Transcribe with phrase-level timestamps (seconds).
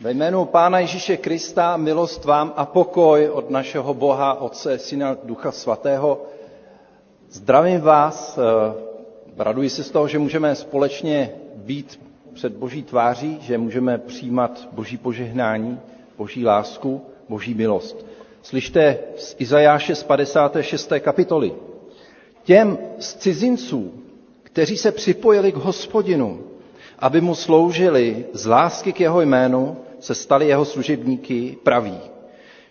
[0.00, 5.52] Ve jménu Pána Ježíše Krista milost vám a pokoj od našeho Boha, Otce, Syna, Ducha
[5.52, 6.22] Svatého.
[7.30, 8.74] Zdravím vás, eh,
[9.36, 12.00] raduji se z toho, že můžeme společně být
[12.34, 15.80] před Boží tváří, že můžeme přijímat Boží požehnání,
[16.18, 18.06] Boží lásku, Boží milost.
[18.42, 20.92] Slyšte z Izajáše z 56.
[21.00, 21.52] kapitoly.
[22.42, 23.92] Těm z cizinců,
[24.42, 26.40] kteří se připojili k hospodinu,
[26.98, 31.98] aby mu sloužili z lásky k jeho jménu, se stali jeho služebníky praví.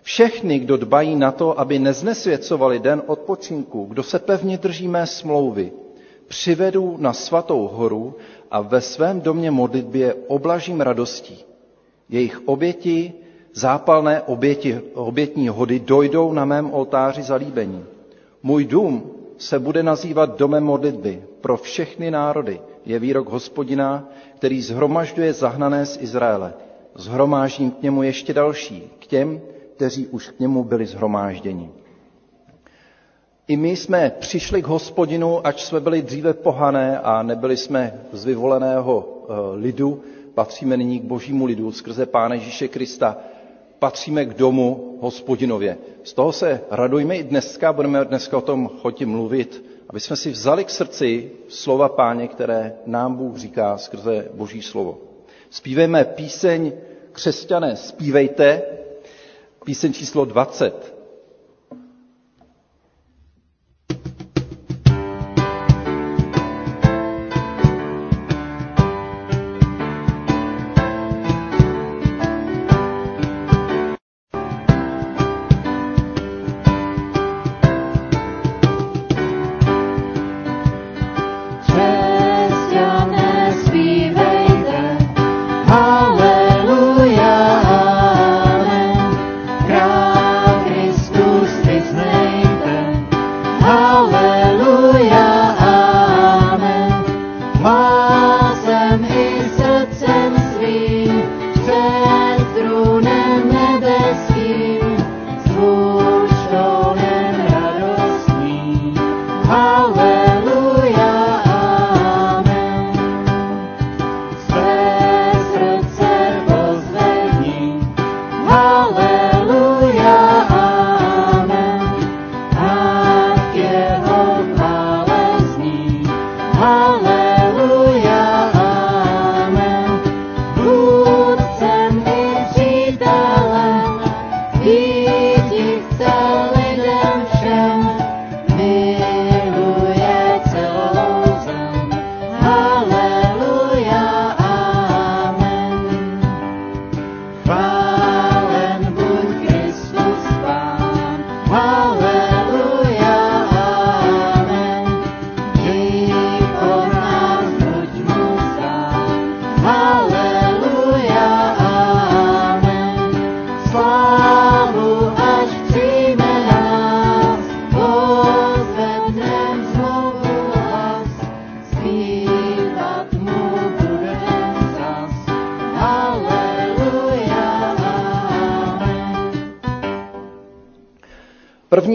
[0.01, 5.71] Všechny, kdo dbají na to, aby neznesvěcovali den odpočinku, kdo se pevně drží mé smlouvy,
[6.27, 8.15] přivedu na svatou horu
[8.51, 11.37] a ve svém domě modlitbě oblažím radostí.
[12.09, 13.13] Jejich oběti,
[13.53, 17.85] zápalné oběti, obětní hody dojdou na mém oltáři zalíbení.
[18.43, 22.61] Můj dům se bude nazývat domem modlitby pro všechny národy.
[22.85, 26.53] Je výrok hospodina, který zhromažďuje zahnané z Izraele.
[26.99, 29.41] Zhromáždím k němu ještě další, k těm,
[29.75, 31.69] kteří už k němu byli zhromážděni.
[33.47, 38.25] I my jsme přišli k hospodinu, ač jsme byli dříve pohané a nebyli jsme z
[38.25, 40.01] vyvoleného eh, lidu,
[40.33, 43.17] patříme nyní k božímu lidu skrze Pána Ježíše Krista,
[43.79, 45.77] patříme k domu hospodinově.
[46.03, 50.31] Z toho se radujme i dneska, budeme dneska o tom chodit mluvit, aby jsme si
[50.31, 54.97] vzali k srdci slova páně, které nám Bůh říká skrze boží slovo.
[55.49, 56.71] Spívejme píseň
[57.19, 58.61] Křesťané, zpívejte,
[59.65, 60.98] píseň číslo 20.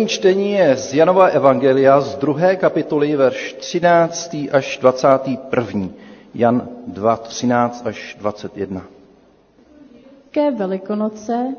[0.05, 4.37] První čtení je z Janova Evangelia z druhé kapitoly, verš 13.
[4.53, 5.89] až 21.
[6.35, 8.83] Jan 2, 13 až 21.
[10.37, 11.55] Velké velikonoce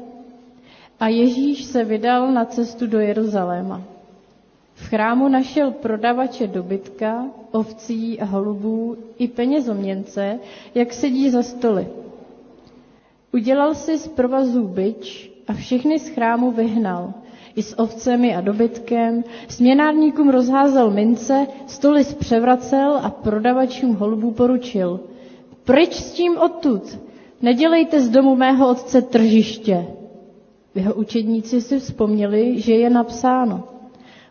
[1.00, 3.82] a Ježíš se vydal na cestu do Jeruzaléma.
[4.76, 10.40] V chrámu našel prodavače dobytka, ovcí a holubů i penězoměnce,
[10.76, 11.88] jak sedí za stoly.
[13.34, 17.14] Udělal si z provazů byč a všechny z chrámu vyhnal,
[17.56, 25.00] i s ovcemi a dobytkem, směnárníkům rozházel mince, stoly zpřevracel a prodavačům holubů poručil.
[25.64, 27.00] Pryč s tím odtud,
[27.42, 29.86] nedělejte z domu mého otce tržiště.
[30.76, 33.64] Jeho učedníci si vzpomněli, že je napsáno.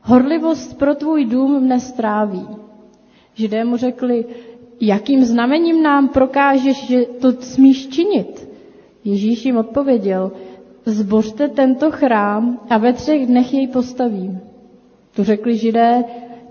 [0.02, 2.46] Horlivost pro tvůj dům mne stráví.
[3.34, 4.24] Židé mu řekli,
[4.80, 8.48] jakým znamením nám prokážeš, že to smíš činit?
[9.04, 10.32] Ježíš jim odpověděl,
[10.84, 14.40] zbořte tento chrám a ve třech dnech jej postavím.
[15.16, 16.04] Tu řekli židé,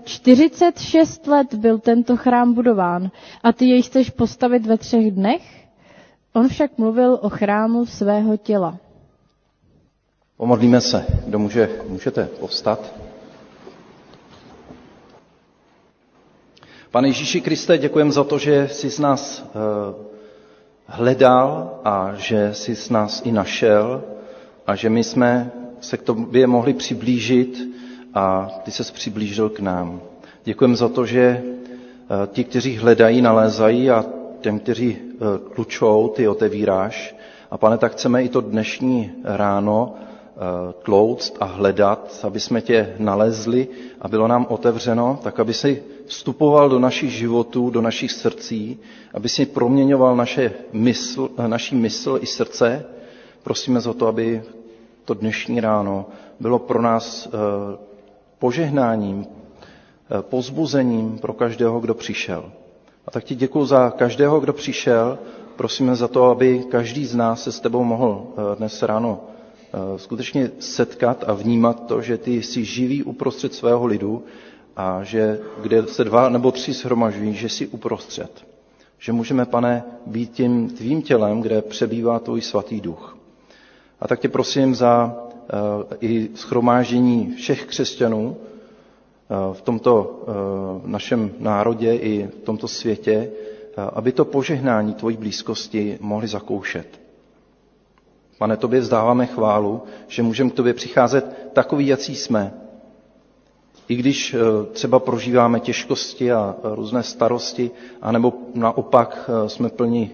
[0.04, 3.10] 46 let byl tento chrám budován
[3.42, 5.64] a ty jej chceš postavit ve třech dnech?
[6.32, 8.76] On však mluvil o chrámu svého těla.
[10.36, 12.94] Pomodlíme se, kdo může, můžete povstat.
[16.90, 20.04] Pane Ježíši Kriste, děkujeme za to, že jsi z nás eh,
[20.86, 24.02] hledal a že jsi s nás i našel
[24.66, 25.50] a že my jsme
[25.80, 27.68] se k tobě mohli přiblížit
[28.14, 30.00] a ty se přiblížil k nám.
[30.44, 31.42] Děkujeme za to, že eh,
[32.32, 34.04] ti, kteří hledají, nalézají a
[34.40, 35.16] těm, kteří eh,
[35.54, 37.16] klučou, ty otevíráš.
[37.50, 40.38] A pane, tak chceme i to dnešní ráno eh,
[40.82, 43.68] tlouct a hledat, aby jsme tě nalezli
[44.00, 48.78] a bylo nám otevřeno, tak aby si vstupoval do našich životů, do našich srdcí,
[49.14, 52.84] aby si proměňoval naše mysl, naší mysl i srdce.
[53.44, 54.42] Prosíme za to, aby
[55.04, 56.06] to dnešní ráno
[56.40, 57.28] bylo pro nás
[58.38, 59.26] požehnáním,
[60.20, 62.50] pozbuzením pro každého, kdo přišel.
[63.06, 65.18] A tak ti děkuji za každého, kdo přišel.
[65.56, 69.20] Prosíme za to, aby každý z nás se s tebou mohl eh, dnes ráno
[69.74, 74.24] eh, skutečně setkat a vnímat to, že ty jsi živý uprostřed svého lidu
[74.76, 78.44] a že kde se dva nebo tři shromažují, že jsi uprostřed.
[78.98, 83.16] Že můžeme, pane, být tím tvým tělem, kde přebývá tvůj svatý duch.
[84.04, 85.16] A tak tě prosím za
[85.84, 88.36] uh, i schromáždění všech křesťanů,
[89.52, 90.32] v tomto eh,
[90.88, 97.00] našem národě i v tomto světě, eh, aby to požehnání tvojí blízkosti mohli zakoušet.
[98.38, 102.54] Pane, tobě vzdáváme chválu, že můžeme k tobě přicházet takový, jací jsme.
[103.88, 104.38] I když eh,
[104.72, 107.70] třeba prožíváme těžkosti a různé starosti,
[108.02, 110.10] anebo naopak jsme plni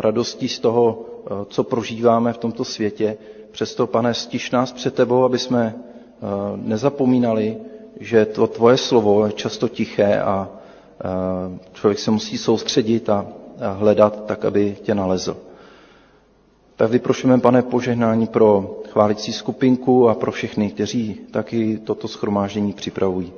[0.00, 1.04] radostí z toho,
[1.48, 3.16] co prožíváme v tomto světě,
[3.50, 5.74] přesto, pane, stiž nás před tebou, aby jsme
[6.56, 7.56] nezapomínali,
[8.00, 10.48] že to tvoje slovo je často tiché a
[11.72, 13.26] člověk se musí soustředit a
[13.72, 15.36] hledat tak, aby tě nalezl.
[16.76, 23.32] Tak vyprošujeme, pane, požehnání pro chválicí skupinku a pro všechny, kteří taky toto schromáždění připravují.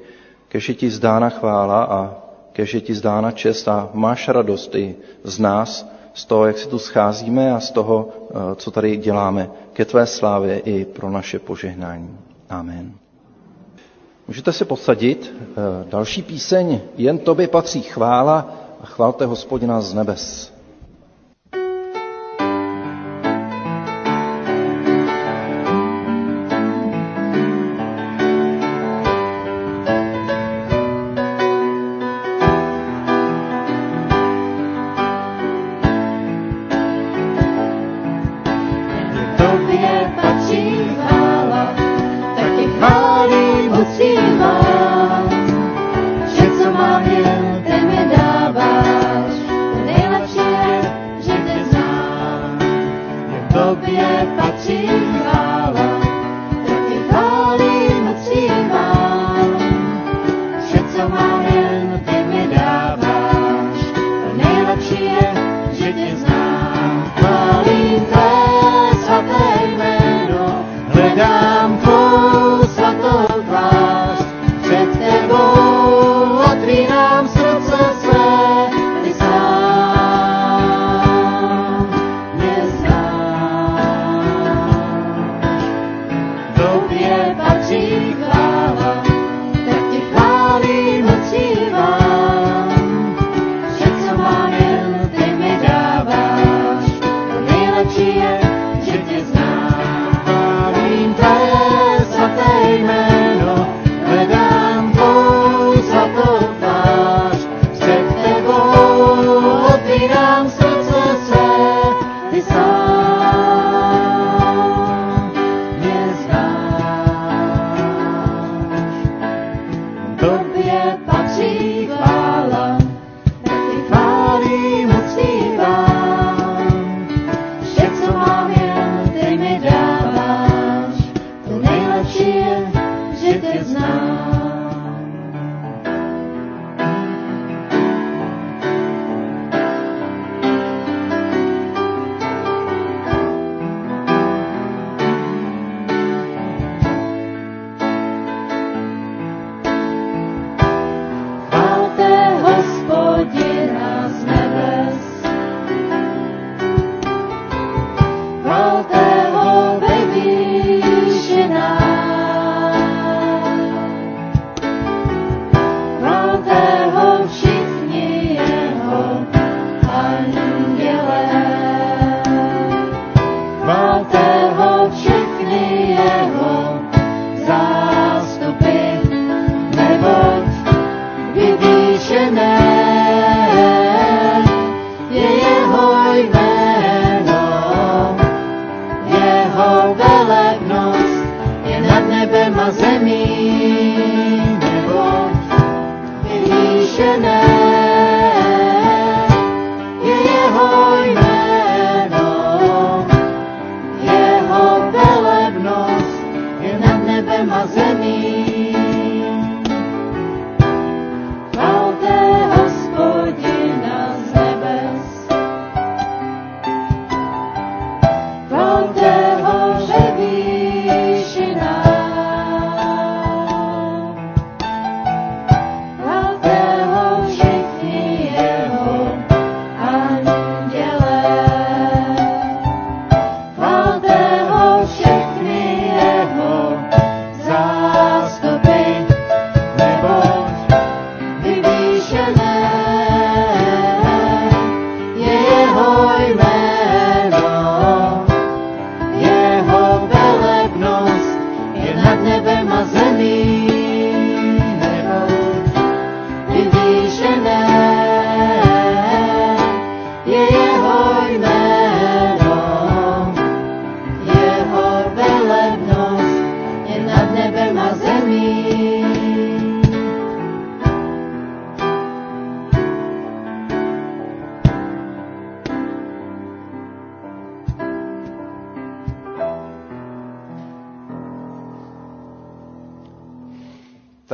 [0.49, 2.15] Kež je ti zdána chvála a
[2.53, 6.69] kež je ti zdána čest a máš radost i z nás, z toho, jak se
[6.69, 8.09] tu scházíme a z toho,
[8.57, 12.19] co tady děláme ke tvé slávě i pro naše požehnání.
[12.51, 12.93] Amen.
[14.29, 15.35] Můžete se posadit.
[15.41, 20.54] Eh, další píseň Jen tobě patří chvála a chválte hospodina z nebes.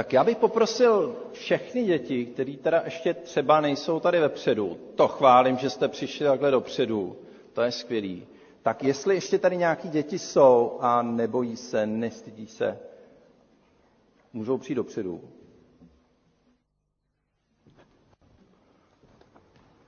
[0.00, 5.56] Tak já bych poprosil všechny děti, které teda ještě třeba nejsou tady vepředu, to chválím,
[5.56, 7.16] že jste přišli takhle dopředu,
[7.52, 8.26] to je skvělý.
[8.62, 12.78] Tak jestli ještě tady nějaký děti jsou a nebojí se, nestydí se,
[14.32, 15.20] můžou přijít dopředu.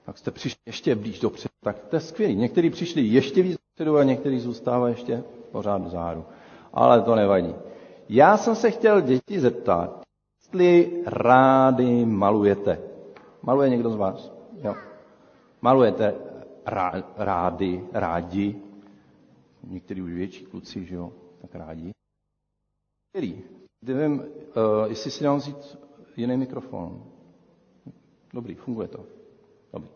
[0.07, 2.37] Tak jste přišli ještě blíž dopředu, tak to je skvělý.
[2.37, 6.25] Někteří přišli ještě víc dopředu a někteří zůstávají ještě pořád zádu.
[6.73, 7.55] Ale to nevadí.
[8.09, 10.02] Já jsem se chtěl děti zeptat,
[10.53, 12.79] jestli rády malujete.
[13.43, 14.33] Maluje někdo z vás?
[14.63, 14.75] Jo.
[15.61, 16.15] Malujete
[16.67, 18.63] rá, rády, rádi.
[19.65, 21.91] Někteří už větší kluci, že jo, tak rádi.
[23.09, 23.43] Skvělý.
[23.83, 24.25] Nevím, uh,
[24.87, 25.79] jestli si dám vzít
[26.17, 27.05] jiný mikrofon.
[28.35, 29.05] Dobrý, funguje to.
[29.73, 29.89] Dobrý.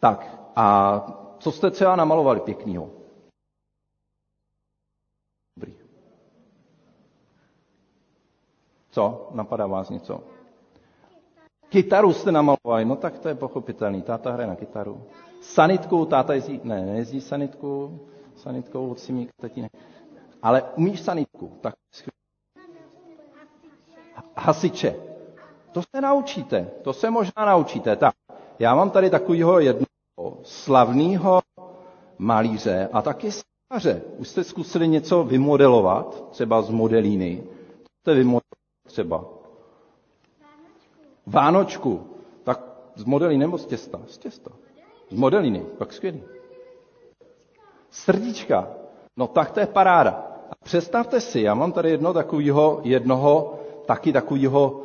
[0.00, 2.90] Tak, a co jste třeba namalovali pěknýho?
[5.56, 5.74] Dobrý.
[8.92, 9.28] Co?
[9.34, 10.20] Napadá vás něco?
[11.68, 14.02] Kytaru jste namalovali, no tak to je pochopitelný.
[14.02, 15.02] Táta hraje na kytaru.
[15.40, 18.00] Sanitku, táta jezdí, ne, nejezdí sanitku,
[18.36, 19.72] sanitkou od si tatínek.
[20.42, 21.74] Ale umíš sanitku, tak
[24.36, 24.94] hasiče.
[25.72, 27.96] To se naučíte, to se možná naučíte.
[27.96, 28.14] Tak,
[28.58, 31.40] já mám tady takového jednoho slavného
[32.18, 34.02] malíře a taky sláře.
[34.18, 37.42] Už jste zkusili něco vymodelovat, třeba z modelíny.
[38.00, 38.41] Jste vymodelovat
[38.92, 39.24] třeba?
[41.26, 42.06] Vánočku.
[42.44, 42.60] Tak
[42.94, 44.00] z modelíny nebo z těsta?
[44.06, 44.50] Z těsta.
[45.10, 46.22] Z modelíny, tak skvělý.
[47.90, 48.68] Srdíčka.
[49.16, 50.10] No tak to je paráda.
[50.50, 54.84] A představte si, já mám tady jedno takového, jednoho, taky takového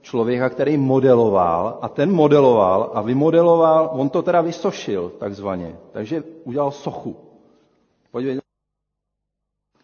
[0.00, 6.70] člověka, který modeloval a ten modeloval a vymodeloval, on to teda vysošil takzvaně, takže udělal
[6.70, 7.16] sochu.
[8.10, 8.40] Podívejte,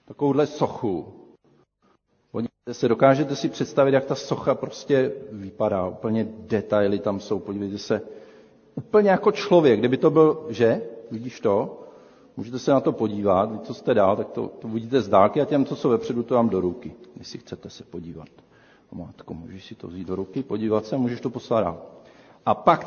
[0.05, 1.22] takovouhle sochu.
[2.33, 7.79] Podívejte se, dokážete si představit, jak ta socha prostě vypadá, úplně detaily tam jsou, podívejte
[7.79, 8.03] se,
[8.75, 11.83] úplně jako člověk, kdyby to byl, že, vidíš to,
[12.37, 15.41] můžete se na to podívat, vy co jste dál, tak to, to vidíte z dálky
[15.41, 18.29] a těm, co jsou vepředu, to vám do ruky, jestli chcete se podívat.
[18.93, 21.83] Matko, můžeš si to vzít do ruky, podívat se, můžeš to poslat dál.
[22.47, 22.85] A pak,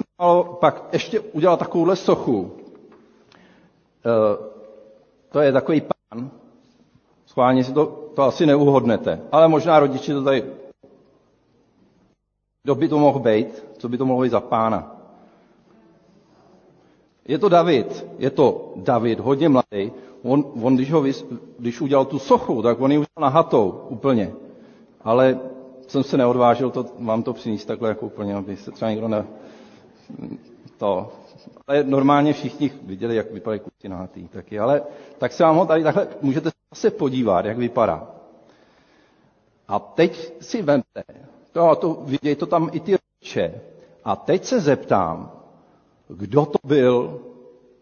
[0.59, 2.51] pak ještě udělal takovouhle sochu.
[4.05, 4.11] E,
[5.31, 6.31] to je takový pán.
[7.35, 9.21] Schválně si to, to asi neuhodnete.
[9.31, 10.43] Ale možná rodiči to tady...
[12.63, 13.65] Kdo by to mohl být?
[13.77, 14.95] Co by to mohlo být za pána?
[17.27, 18.07] Je to David.
[18.19, 19.91] Je to David, hodně mladý.
[20.23, 21.03] On, on když, ho,
[21.59, 24.31] když udělal tu sochu, tak on ji udělal na hatou úplně.
[25.03, 25.39] Ale
[25.87, 29.25] jsem se neodvážil to, vám to přinést takhle jako úplně, aby se třeba někdo ne...
[30.77, 31.11] To.
[31.67, 34.59] Ale normálně všichni viděli, jak vypadají kluci nahatý taky.
[34.59, 34.81] Ale
[35.17, 38.07] tak se vám ho tady takhle můžete se podívat, jak vypadá.
[39.67, 41.03] A teď si vemte,
[41.51, 43.61] to, to, vidějí to tam i ty rodiče.
[44.03, 45.31] A teď se zeptám,
[46.07, 47.21] kdo to byl?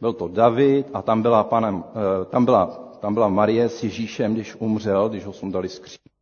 [0.02, 2.66] Byl to David a tam byla, panem, eh, tam byla,
[3.00, 6.14] tam byla Marie s Ježíšem, když umřel, když ho sundali z kříže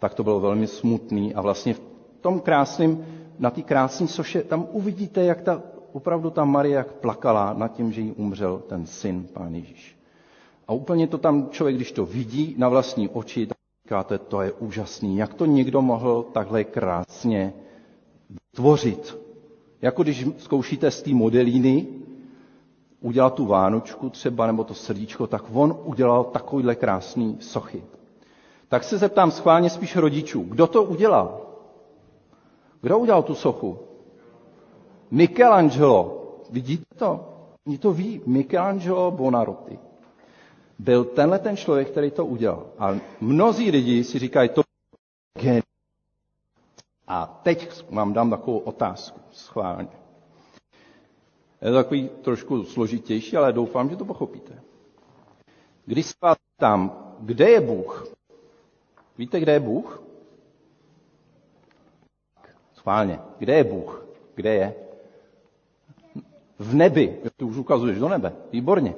[0.00, 1.34] tak to bylo velmi smutný.
[1.34, 1.80] A vlastně v
[2.20, 3.06] tom krásném,
[3.38, 5.62] na té krásné soše, tam uvidíte, jak ta,
[5.92, 9.99] opravdu ta Marie jak plakala nad tím, že jí umřel ten syn, pán Ježíš.
[10.70, 14.52] A úplně to tam člověk, když to vidí na vlastní oči, tak říkáte, to je
[14.52, 15.16] úžasný.
[15.16, 17.52] Jak to někdo mohl takhle krásně
[18.54, 19.18] tvořit?
[19.82, 21.86] Jako když zkoušíte z té modelíny
[23.00, 27.82] udělat tu vánočku třeba, nebo to srdíčko, tak on udělal takovýhle krásný sochy
[28.70, 31.40] tak se zeptám schválně spíš rodičů, kdo to udělal?
[32.80, 33.78] Kdo udělal tu sochu?
[35.10, 36.22] Michelangelo.
[36.50, 37.20] Vidíte to?
[37.66, 38.20] Oni to ví.
[38.26, 39.78] Michelangelo Bonarotti.
[40.80, 42.66] Byl tenhle ten člověk, který to udělal.
[42.78, 44.62] A mnozí lidi si říkají, to
[45.42, 45.62] je
[47.06, 49.88] A teď vám dám takovou otázku, schválně.
[51.62, 54.62] Je to takový trošku složitější, ale doufám, že to pochopíte.
[55.86, 58.08] Když se vás tam, kde je Bůh?
[59.18, 60.02] Víte, kde je Bůh?
[62.74, 63.18] Schválně.
[63.38, 64.06] Kde je Bůh?
[64.34, 64.74] Kde je?
[66.58, 67.20] V nebi.
[67.36, 68.32] Ty už ukazuješ do nebe.
[68.52, 68.94] Výborně.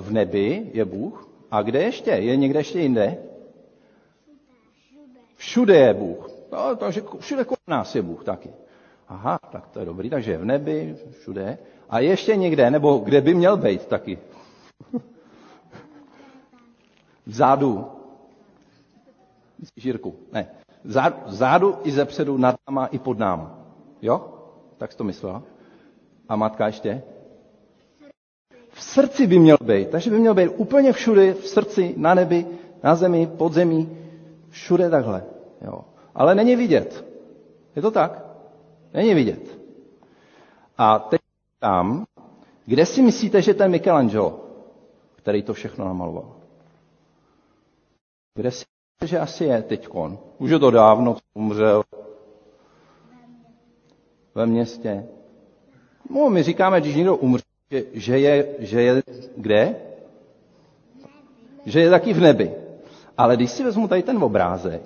[0.00, 1.28] V nebi je Bůh.
[1.50, 2.10] A kde ještě?
[2.10, 3.16] Je někde ještě jinde?
[5.36, 6.30] Všude je Bůh.
[6.52, 8.50] No, takže všude kolem nás je Bůh taky.
[9.08, 10.10] Aha, tak to je dobrý.
[10.10, 11.58] Takže v nebi, všude.
[11.90, 14.18] A ještě někde, nebo kde by měl být taky?
[17.26, 17.86] Vzadu.
[19.76, 20.14] Žírku.
[20.32, 20.50] Ne.
[21.26, 23.58] Zádu i zepředu, nad náma i pod náma.
[24.02, 24.38] Jo?
[24.78, 25.42] Tak jsi to myslela?
[26.28, 27.02] A matka ještě?
[28.82, 29.88] V srdci by měl být.
[29.90, 32.46] Takže by měl být úplně všude, v srdci, na nebi,
[32.82, 33.96] na zemi, pod zemí,
[34.48, 35.24] všude takhle.
[35.64, 35.84] Jo.
[36.14, 37.04] ale není vidět.
[37.76, 38.24] Je to tak?
[38.94, 39.58] Není vidět.
[40.78, 41.20] A teď
[41.58, 42.04] tam,
[42.66, 44.44] kde si myslíte, že je Michelangelo,
[45.16, 46.36] který to všechno namaloval?
[48.34, 50.18] Kde si myslíte, že asi je teďkon?
[50.38, 51.82] Už je to dávno, umřel.
[54.34, 55.06] Ve městě.
[56.10, 57.42] No, my říkáme, když někdo umře,
[57.72, 58.92] že, že, je, že je
[59.36, 59.62] kde?
[61.66, 62.48] Že je taky v nebi.
[63.18, 64.82] Ale když si vezmu tady ten obrázek,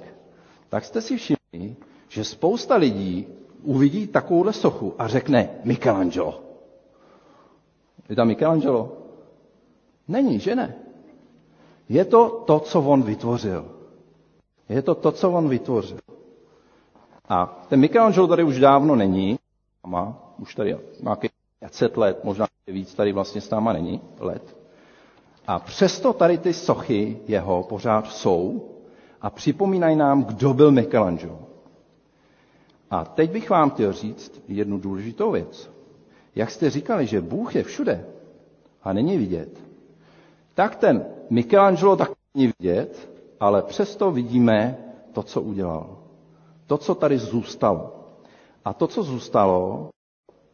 [0.68, 1.76] tak jste si všimli,
[2.08, 3.26] že spousta lidí
[3.62, 6.42] uvidí takovouhle sochu a řekne Michelangelo.
[8.08, 8.92] Je tam Michelangelo?
[10.08, 10.74] Není, že ne?
[11.88, 13.66] Je to to, co on vytvořil.
[14.68, 15.98] Je to to, co on vytvořil.
[17.28, 19.38] A ten Michelangelo tady už dávno není,
[19.86, 21.28] má už tady nějaký
[21.60, 24.56] 20 let, možná víc tady vlastně s náma není let.
[25.46, 28.70] A přesto tady ty sochy jeho pořád jsou
[29.20, 31.38] a připomínají nám, kdo byl Michelangelo.
[32.90, 35.70] A teď bych vám chtěl říct jednu důležitou věc.
[36.34, 38.06] Jak jste říkali, že Bůh je všude
[38.82, 39.60] a není vidět,
[40.54, 44.78] tak ten Michelangelo tak není vidět, ale přesto vidíme
[45.12, 45.98] to, co udělal.
[46.66, 47.92] To, co tady zůstalo.
[48.64, 49.88] A to, co zůstalo,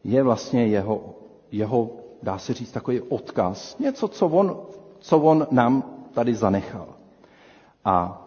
[0.03, 1.15] je vlastně jeho,
[1.51, 1.89] jeho
[2.23, 3.77] dá se říct, takový odkaz.
[3.79, 4.57] Něco, co on,
[4.99, 6.87] co on nám tady zanechal.
[7.85, 8.19] A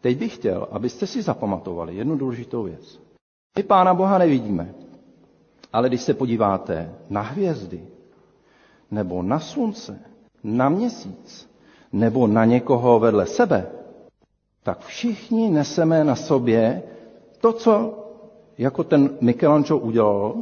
[0.00, 3.00] teď bych chtěl, abyste si zapamatovali jednu důležitou věc.
[3.56, 4.74] My Pána Boha nevidíme,
[5.72, 7.80] ale když se podíváte na hvězdy,
[8.90, 10.00] nebo na slunce,
[10.44, 11.50] na měsíc,
[11.92, 13.66] nebo na někoho vedle sebe,
[14.62, 16.82] tak všichni neseme na sobě
[17.40, 17.98] to, co
[18.58, 20.34] jako ten Michelangelo udělal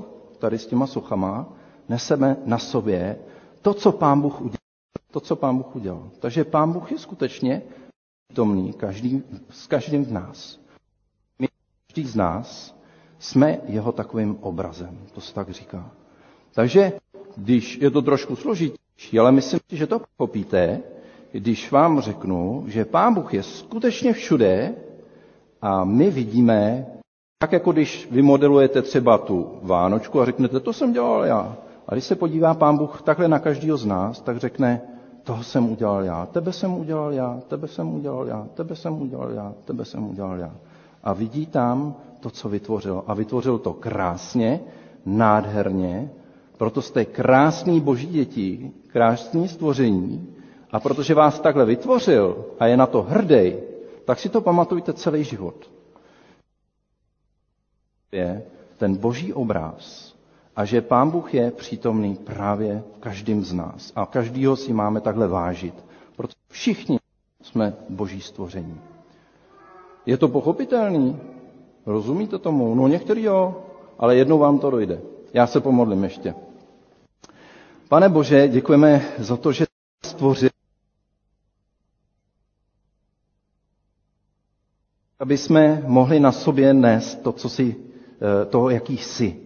[0.44, 1.48] tady s těma sochama,
[1.88, 3.16] neseme na sobě
[3.62, 4.58] to, co pán Bůh udělal.
[5.10, 6.10] To, co pán Bůh udělal.
[6.20, 7.62] Takže pán Bůh je skutečně
[8.28, 10.60] přítomný každý, s každým z nás.
[11.38, 11.48] My,
[11.88, 12.76] každý z nás,
[13.18, 14.98] jsme jeho takovým obrazem.
[15.14, 15.90] To se tak říká.
[16.54, 16.92] Takže,
[17.36, 20.80] když je to trošku složitější, ale myslím si, že to pochopíte,
[21.32, 24.74] když vám řeknu, že Pán Bůh je skutečně všude
[25.62, 26.86] a my vidíme,
[27.44, 31.56] tak jako když vy modelujete třeba tu Vánočku a řeknete, to jsem dělal já.
[31.88, 34.80] A když se podívá Pán Bůh takhle na každého z nás, tak řekne,
[35.24, 39.30] toho jsem udělal já, tebe jsem udělal já, tebe jsem udělal já, tebe jsem udělal
[39.30, 40.50] já, tebe jsem udělal já.
[41.02, 43.04] A vidí tam to, co vytvořil.
[43.06, 44.60] A vytvořil to krásně,
[45.06, 46.10] nádherně,
[46.56, 50.28] proto jste krásný boží děti, krásný stvoření,
[50.72, 53.52] a protože vás takhle vytvořil a je na to hrdý,
[54.04, 55.73] tak si to pamatujte celý život.
[58.14, 58.42] Je
[58.78, 60.14] ten boží obraz
[60.56, 63.92] a že Pán Bůh je přítomný právě v každém z nás.
[63.96, 65.74] A každýho si máme takhle vážit,
[66.16, 66.98] protože všichni
[67.42, 68.80] jsme boží stvoření.
[70.06, 71.18] Je to pochopitelný?
[71.86, 72.74] Rozumíte tomu?
[72.74, 73.62] No některý jo,
[73.98, 75.00] ale jednou vám to dojde.
[75.32, 76.34] Já se pomodlím ještě.
[77.88, 79.64] Pane Bože, děkujeme za to, že
[80.04, 80.48] stvořil
[85.20, 87.76] aby jsme mohli na sobě nést to, co si,
[88.50, 89.36] toho, jaký jsi.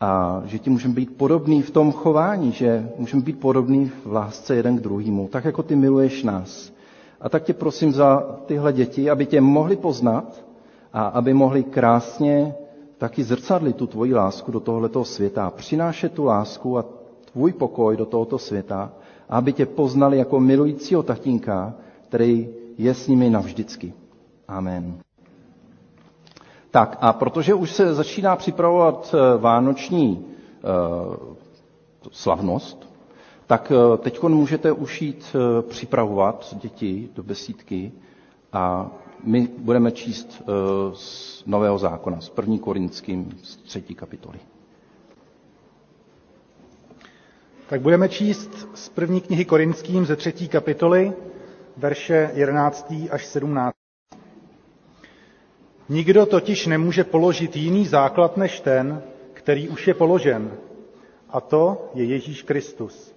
[0.00, 4.54] A že ti můžeme být podobný v tom chování, že můžeme být podobný v lásce
[4.56, 6.72] jeden k druhému, tak jako ty miluješ nás.
[7.20, 10.44] A tak tě prosím za tyhle děti, aby tě mohli poznat
[10.92, 12.54] a aby mohli krásně
[12.98, 15.50] taky zrcadlit tu tvoji lásku do tohoto světa.
[15.50, 16.84] Přinášet tu lásku a
[17.32, 18.92] tvůj pokoj do tohoto světa
[19.28, 21.74] a aby tě poznali jako milujícího tatínka,
[22.08, 23.92] který je s nimi navždycky.
[24.48, 24.98] Amen.
[26.72, 31.34] Tak a protože už se začíná připravovat eh, vánoční uh,
[32.12, 32.88] slavnost,
[33.46, 35.36] tak uh, teď můžete už jít
[35.68, 37.92] připravovat děti do besídky
[38.52, 38.90] a
[39.24, 40.42] my budeme číst
[40.94, 44.38] z Nového zákona, z první korinským, z třetí kapitoly.
[47.68, 51.12] Tak budeme číst z první knihy Korinským ze třetí kapitoly,
[51.76, 52.92] verše 11.
[53.10, 53.81] až 17.
[55.92, 59.02] Nikdo totiž nemůže položit jiný základ než ten,
[59.32, 60.52] který už je položen,
[61.30, 63.14] a to je Ježíš Kristus.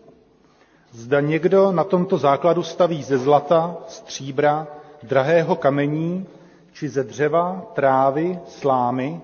[0.91, 4.67] Zda někdo na tomto základu staví ze zlata, stříbra,
[5.03, 6.25] drahého kamení,
[6.73, 9.21] či ze dřeva, trávy, slámy,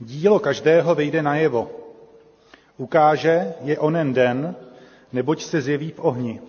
[0.00, 1.70] dílo každého vejde najevo.
[2.76, 4.54] Ukáže je onen den,
[5.12, 6.40] neboť se zjeví v ohni.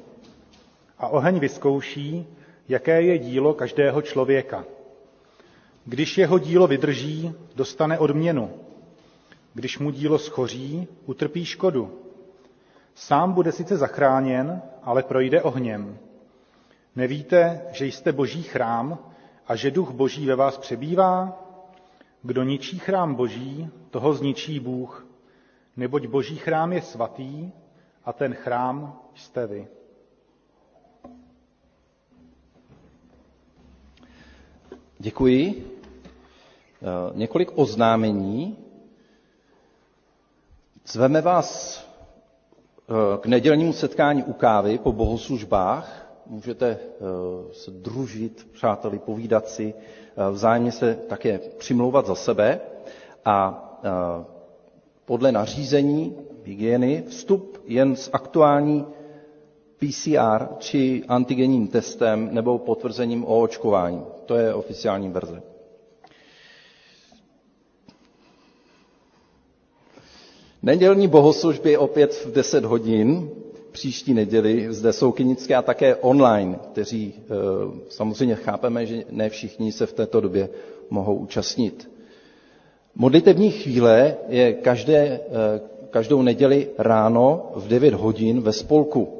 [0.99, 2.25] A oheň vyzkouší,
[2.69, 4.65] jaké je dílo každého člověka.
[5.85, 8.51] Když jeho dílo vydrží, dostane odměnu.
[9.53, 11.99] Když mu dílo schoří, utrpí škodu.
[12.95, 15.97] Sám bude sice zachráněn, ale projde ohněm.
[16.95, 18.99] Nevíte, že jste boží chrám
[19.47, 21.39] a že duch boží ve vás přebývá?
[22.21, 25.07] Kdo ničí chrám boží, toho zničí Bůh,
[25.77, 27.51] neboť boží chrám je svatý
[28.05, 29.67] a ten chrám jste vy.
[34.99, 35.72] Děkuji.
[36.83, 38.57] Eh, Několik oznámení.
[40.87, 41.79] Zveme vás
[42.89, 46.07] eh, k nedělnímu setkání u kávy po bohoslužbách.
[46.27, 46.79] Můžete eh,
[47.53, 49.73] se družit, přáteli, povídat si,
[50.31, 52.59] vzájemně se také přimlouvat za sebe
[53.25, 53.59] a
[55.05, 58.85] podle nařízení hygieny vstup jen s aktuální
[59.77, 64.01] PCR či antigenním testem nebo potvrzením o očkování.
[64.25, 65.52] To je oficiální verze.
[70.63, 73.29] Nedělní bohoslužby opět v 10 hodin,
[73.71, 77.23] příští neděli zde jsou kynické a také online, kteří eh,
[77.89, 80.49] samozřejmě chápeme, že ne všichni se v této době
[80.89, 81.91] mohou účastnit.
[82.95, 85.19] Modlitební chvíle je každé, eh,
[85.89, 89.19] každou neděli ráno v 9 hodin ve spolku.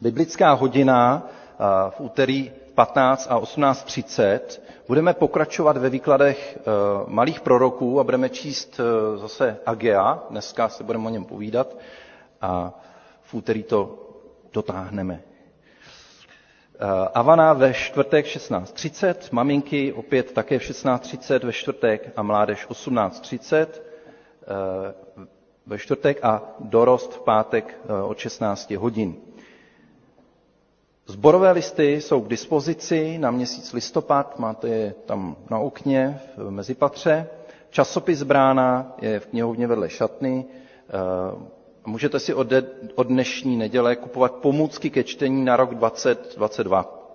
[0.00, 4.40] Biblická hodina eh, v úterý 15 a 18.30
[4.88, 6.62] budeme pokračovat ve výkladech eh,
[7.06, 10.22] malých proroků a budeme číst eh, zase Agea.
[10.30, 11.76] Dneska se budeme o něm povídat
[12.40, 12.80] a
[13.22, 13.98] v úterý to
[14.52, 15.22] dotáhneme.
[17.14, 23.66] Avana ve čtvrtek 16.30, maminky opět také v 16.30 ve čtvrtek a mládež 18.30
[25.66, 29.27] ve čtvrtek a dorost v pátek od 16 hodin.
[31.10, 37.26] Zborové listy jsou k dispozici na měsíc listopad, máte je tam na okně v mezipatře.
[37.70, 40.44] Časopis Brána je v knihovně vedle šatny.
[40.44, 40.92] Eh,
[41.86, 42.34] můžete si
[42.94, 47.10] od dnešní neděle kupovat pomůcky ke čtení na rok 2022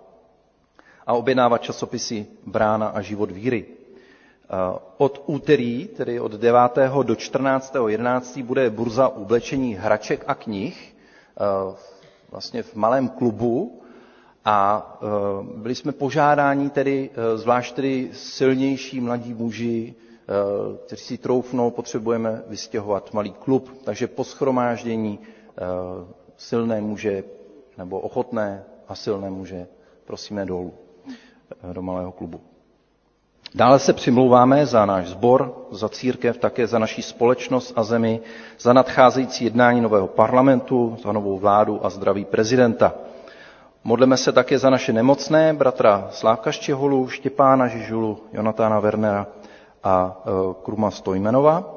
[1.08, 3.66] a objednávat časopisy Brána a život víry.
[3.66, 7.04] Eh, od úterý, tedy od 9.
[7.04, 7.76] do 14.
[7.88, 8.38] 11.
[8.44, 10.96] bude burza oblečení hraček a knih
[11.40, 11.76] eh,
[12.32, 13.80] vlastně v malém klubu
[14.46, 15.06] a e,
[15.58, 22.44] byli jsme požádáni tedy, e, zvlášť tedy silnější mladí muži, e, kteří si troufnou, potřebujeme
[22.48, 25.20] vystěhovat malý klub, takže po schromáždění
[26.38, 27.24] silné muže
[27.78, 29.68] nebo ochotné a silné muže
[30.06, 30.74] prosíme dolů
[31.74, 32.42] do malého klubu.
[33.56, 38.20] Dále se přimlouváme za náš sbor, za církev, také za naší společnost a zemi,
[38.60, 42.94] za nadcházející jednání nového parlamentu, za novou vládu a zdraví prezidenta.
[43.86, 49.28] Modleme se také za naše nemocné, bratra Slávka Štěholu, Štěpána Žižulu, Jonatána Wernera
[49.84, 50.30] a e,
[50.64, 51.74] Kruma Stojmenova.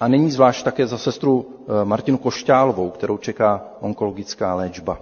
[0.00, 4.98] A nyní zvlášť také za sestru e, Martinu Košťálovou, kterou čeká onkologická léčba.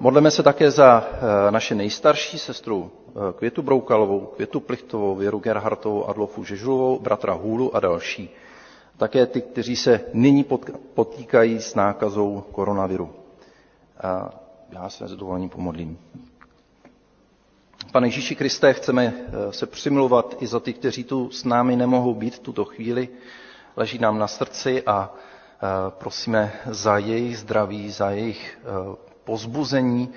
[0.00, 1.04] Modleme se také za
[1.48, 2.90] e, naše nejstarší sestru
[3.36, 8.30] Květu Broukalovou, Květu Plichtovou, Věru Gerhartovou, Adlofu Žežulovou, bratra Hůlu a další.
[8.96, 10.44] Také ty, kteří se nyní
[10.94, 13.25] potýkají s nákazou koronaviru.
[14.02, 14.30] A
[14.70, 15.98] já se s dovolením pomodlím.
[17.92, 22.14] Pane Ježíši Kriste, chceme eh, se přimluvat i za ty, kteří tu s námi nemohou
[22.14, 23.08] být tuto chvíli.
[23.76, 30.12] Leží nám na srdci a eh, prosíme za jejich zdraví, za jejich eh, pozbuzení,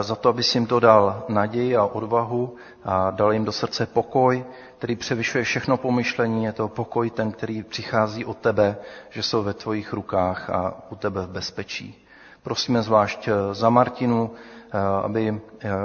[0.00, 3.86] za to, aby si jim to dal naději a odvahu a dal jim do srdce
[3.86, 4.44] pokoj,
[4.78, 6.44] který převyšuje všechno pomyšlení.
[6.44, 8.76] Je to pokoj ten, který přichází od tebe,
[9.10, 12.03] že jsou ve tvojich rukách a u tebe v bezpečí.
[12.44, 15.38] Prosíme zvlášť eh, za Martinu, eh, aby eh,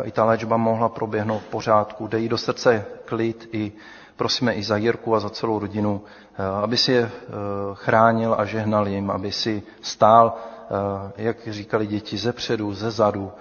[0.04, 2.08] i ta léčba mohla proběhnout v pořádku.
[2.08, 3.72] Dej do srdce klid i
[4.16, 6.02] prosíme i za Jirku a za celou rodinu,
[6.64, 7.12] aby si je
[7.74, 10.36] chránil a žehnal jim, aby si stál,
[11.18, 13.32] jak říkali děti, ze předu, ze zadu,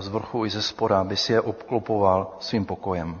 [0.00, 3.20] z vrchu i ze spoda, aby si je obklopoval svým pokojem.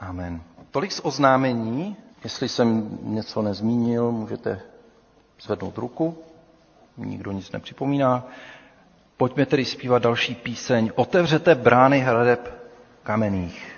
[0.00, 0.40] Amen.
[0.70, 1.96] Tolik z oznámení.
[2.24, 4.60] Jestli jsem něco nezmínil, můžete
[5.42, 6.16] zvednout ruku.
[6.96, 8.24] Nikdo nic nepřipomíná.
[9.16, 10.90] Pojďme tedy zpívat další píseň.
[10.94, 12.54] Otevřete brány hradeb
[13.02, 13.74] kamenných.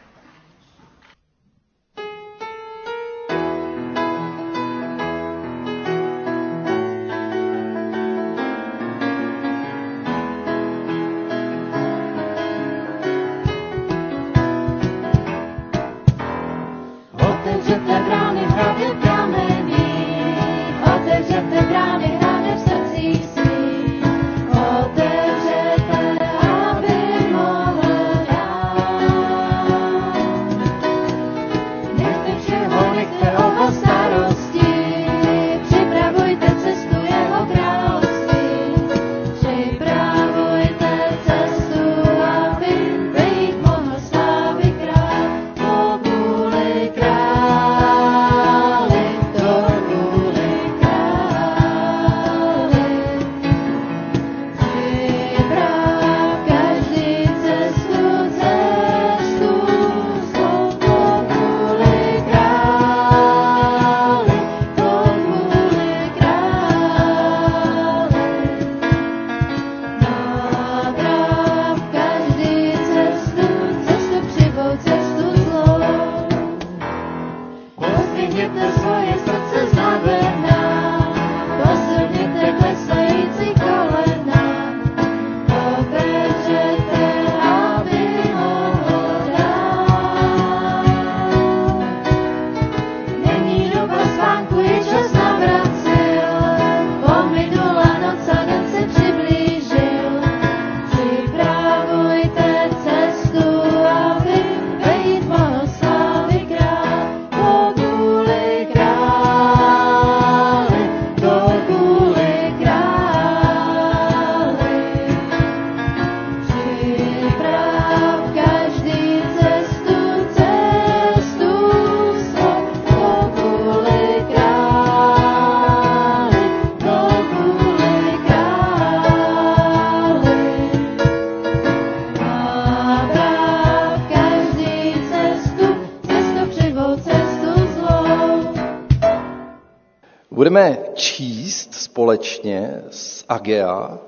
[140.57, 143.99] Budeme číst společně z Agea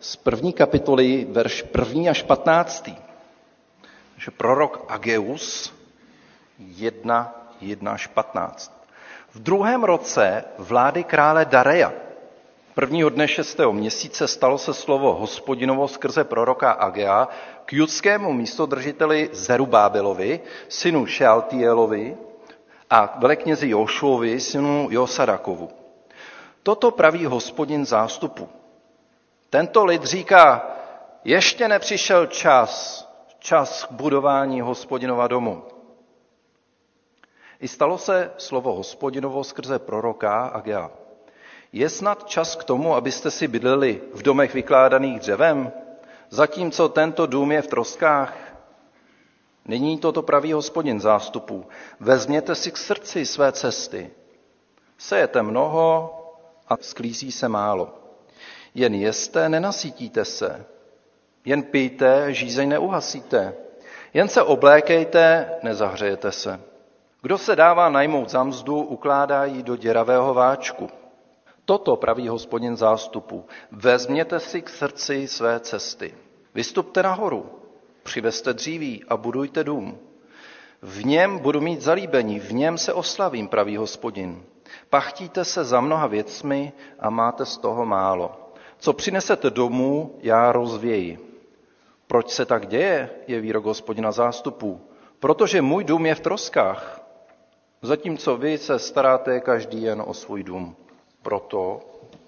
[0.00, 2.96] z první kapitoly, verš první až patnáctý.
[4.12, 5.74] Takže prorok Ageus
[6.58, 8.86] 1, 1 až 15.
[9.34, 11.92] V druhém roce vlády krále Dareja,
[12.74, 17.28] prvního dne šestého měsíce, stalo se slovo hospodinovo skrze proroka Agea
[17.64, 22.16] k judskému místodržiteli Zerubábelovi, synu Šealtielovi
[22.90, 25.83] a veleknězi Jošuovi, synu Josadakovu.
[26.64, 28.48] Toto praví hospodin zástupu.
[29.50, 30.66] Tento lid říká,
[31.24, 33.04] ještě nepřišel čas,
[33.38, 35.62] čas k budování hospodinova domu.
[37.60, 40.90] I stalo se slovo hospodinovo skrze proroka Agea.
[41.72, 45.72] Je snad čas k tomu, abyste si bydleli v domech vykládaných dřevem,
[46.30, 48.36] zatímco tento dům je v troskách?
[49.64, 51.66] Nyní toto praví hospodin zástupů.
[52.00, 54.10] Vezměte si k srdci své cesty.
[54.98, 56.20] Sejete mnoho
[56.68, 57.94] a sklízí se málo.
[58.74, 60.64] Jen jeste, nenasytíte se.
[61.44, 63.54] Jen pijte, žízeň neuhasíte.
[64.14, 66.60] Jen se oblékejte, nezahřejete se.
[67.22, 70.90] Kdo se dává najmout za mzdu, ukládá ji do děravého váčku.
[71.64, 73.44] Toto praví hospodin zástupu.
[73.72, 76.14] Vezměte si k srdci své cesty.
[76.54, 77.50] Vystupte nahoru,
[78.02, 79.98] přivezte dříví a budujte dům.
[80.82, 84.42] V něm budu mít zalíbení, v něm se oslavím, praví hospodin.
[84.90, 88.44] Pachtíte se za mnoha věcmi a máte z toho málo.
[88.78, 91.18] Co přinesete domů, já rozvěji.
[92.06, 94.80] Proč se tak děje, je výrok hospodina zástupů.
[95.20, 97.00] Protože můj dům je v troskách,
[97.82, 100.76] zatímco vy se staráte každý jen o svůj dům.
[101.22, 101.80] Proto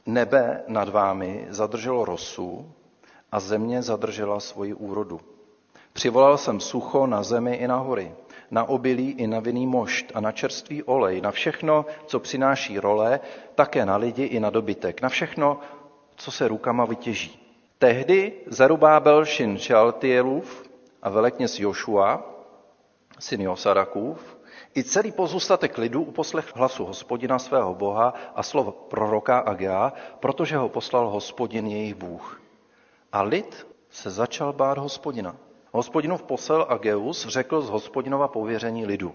[0.07, 2.73] nebe nad vámi zadrželo rosu
[3.33, 5.21] a země zadržela svoji úrodu.
[5.93, 8.15] Přivolal jsem sucho na zemi i na hory,
[8.51, 13.21] na obilí i na vinný mošt a na čerstvý olej, na všechno, co přináší role,
[13.55, 15.61] také na lidi i na dobytek, na všechno,
[16.17, 17.41] co se rukama vytěží.
[17.79, 20.71] Tehdy Zerubábel syn Šaltielův
[21.03, 22.31] a velekněz Jošua,
[23.19, 24.37] syn Josadakův,
[24.77, 30.69] i celý pozůstatek lidu uposlech hlasu hospodina svého boha a slov proroka Agea, protože ho
[30.69, 32.41] poslal hospodin jejich Bůh.
[33.13, 35.37] A lid se začal bát hospodina.
[35.77, 39.15] Hospodinův posel Ageus řekl z hospodinova pověření lidu.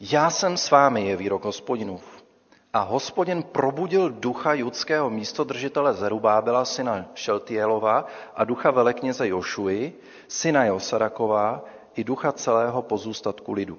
[0.00, 2.24] Já jsem s vámi, je výrok hospodinův.
[2.72, 11.64] A hospodin probudil ducha judského místodržitele Zerubábela, syna Šeltielova a ducha velekněze Jošuji, syna Josarakova
[11.94, 13.78] i ducha celého pozůstatku lidu.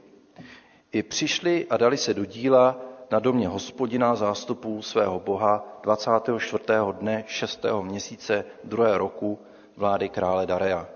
[0.92, 2.78] I přišli a dali se do díla
[3.12, 6.64] na domě hospodina zástupů svého boha 24.
[6.92, 7.66] dne 6.
[7.82, 8.98] měsíce 2.
[8.98, 9.40] roku
[9.78, 10.95] vlády krále Dareja.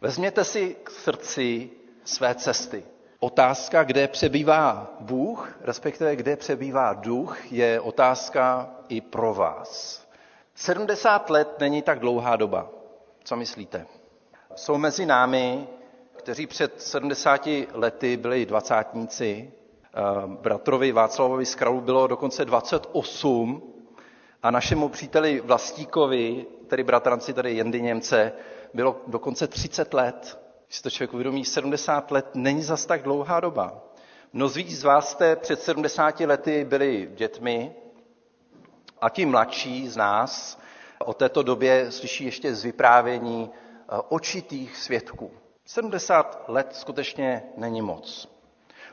[0.00, 1.70] Vezměte si k srdci
[2.04, 2.84] své cesty.
[3.20, 10.02] Otázka, kde přebývá Bůh, respektive kde přebývá duch, je otázka i pro vás.
[10.54, 12.70] 70 let není tak dlouhá doba.
[13.24, 13.86] Co myslíte?
[14.54, 15.66] Jsou mezi námi,
[16.16, 19.52] kteří před 70 lety byli dvacátníci,
[19.84, 23.62] eh, bratrovi Václavovi Skralu bylo dokonce 28
[24.42, 28.32] a našemu příteli Vlastíkovi, tedy bratranci tady Jendy Němce,
[28.74, 30.38] bylo dokonce 30 let.
[30.66, 33.80] Když to člověk uvědomí, 70 let není zas tak dlouhá doba.
[34.32, 37.74] Mnozí z vás jste před 70 lety byli dětmi
[39.00, 40.58] a ti mladší z nás
[40.98, 45.30] o této době slyší ještě z vyprávění eh, očitých svědků.
[45.66, 48.28] 70 let skutečně není moc.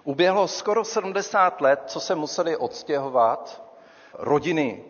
[0.03, 3.63] Uběhlo skoro 70 let, co se museli odstěhovat
[4.13, 4.83] rodiny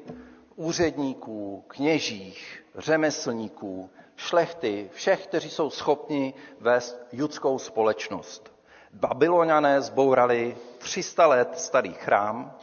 [0.56, 8.54] úředníků, kněžích, řemeslníků, šlechty, všech, kteří jsou schopni vést judskou společnost.
[8.94, 12.56] Babyloniané zbourali 300 let starý chrám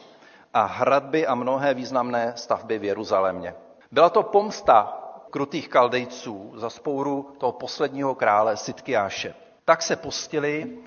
[0.54, 3.54] a hradby a mnohé významné stavby v Jeruzalémě.
[3.92, 4.98] Byla to pomsta
[5.30, 9.34] krutých kaldejců za spouru toho posledního krále Sitkiáše.
[9.64, 10.78] Tak se postili,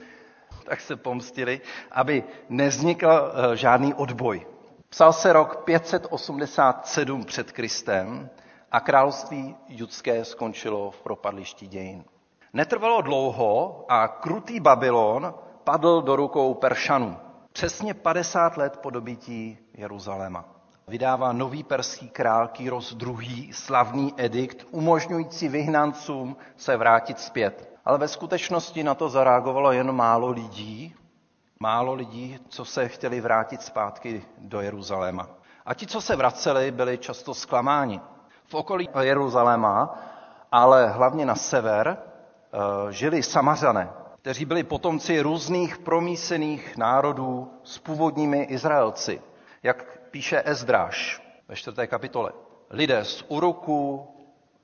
[0.64, 4.48] tak se pomstili, aby nevznikl eh, žádný odboj.
[4.90, 8.30] Psal se rok 587 před Kristem
[8.76, 12.04] a království judské skončilo v propadlišti dějin.
[12.54, 15.34] Netrvalo dlouho a krutý Babylon
[15.64, 17.18] padl do rukou Peršanů.
[17.54, 20.46] Přesně 50 let po dobití Jeruzaléma.
[20.88, 23.54] Vydává nový perský král Kýros II.
[23.54, 27.78] slavný edikt, umožňující vyhnancům se vrátit zpět.
[27.86, 30.96] Ale ve skutečnosti na to zareagovalo jen málo lidí,
[31.60, 35.30] málo lidí, co se chtěli vrátit zpátky do Jeruzaléma.
[35.66, 38.02] A ti, co se vraceli, byli často zklamáni
[38.48, 40.00] v okolí Jeruzaléma,
[40.52, 42.58] ale hlavně na sever, eh,
[42.92, 43.90] žili samařané,
[44.22, 49.22] kteří byli potomci různých promísených národů s původními Izraelci.
[49.64, 52.32] Jak píše Ezdráš ve čtvrté kapitole.
[52.70, 54.08] Lidé z Uruku,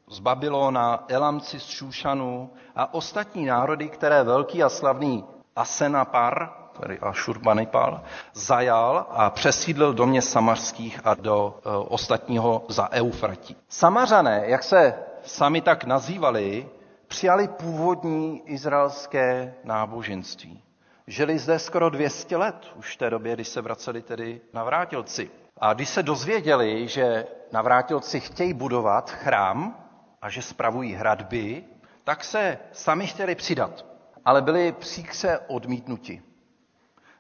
[0.07, 8.01] z Babylona, Elamci z Šúšanu a ostatní národy, které velký a slavný Asenapar, tedy Ašurbanipal,
[8.33, 13.55] zajal a přesídlil do měst samařských a do e, ostatního za Eufratí.
[13.69, 16.69] Samařané, jak se sami tak nazývali,
[17.07, 20.63] přijali původní izraelské náboženství.
[21.07, 25.31] Žili zde skoro 200 let, už v té době, když se vraceli tedy navrátilci.
[25.57, 29.75] A když se dozvěděli, že navrátilci chtějí budovat chrám
[30.21, 31.63] a že spravují hradby,
[32.03, 33.85] tak se sami chtěli přidat,
[34.25, 36.21] ale byli příkře odmítnuti.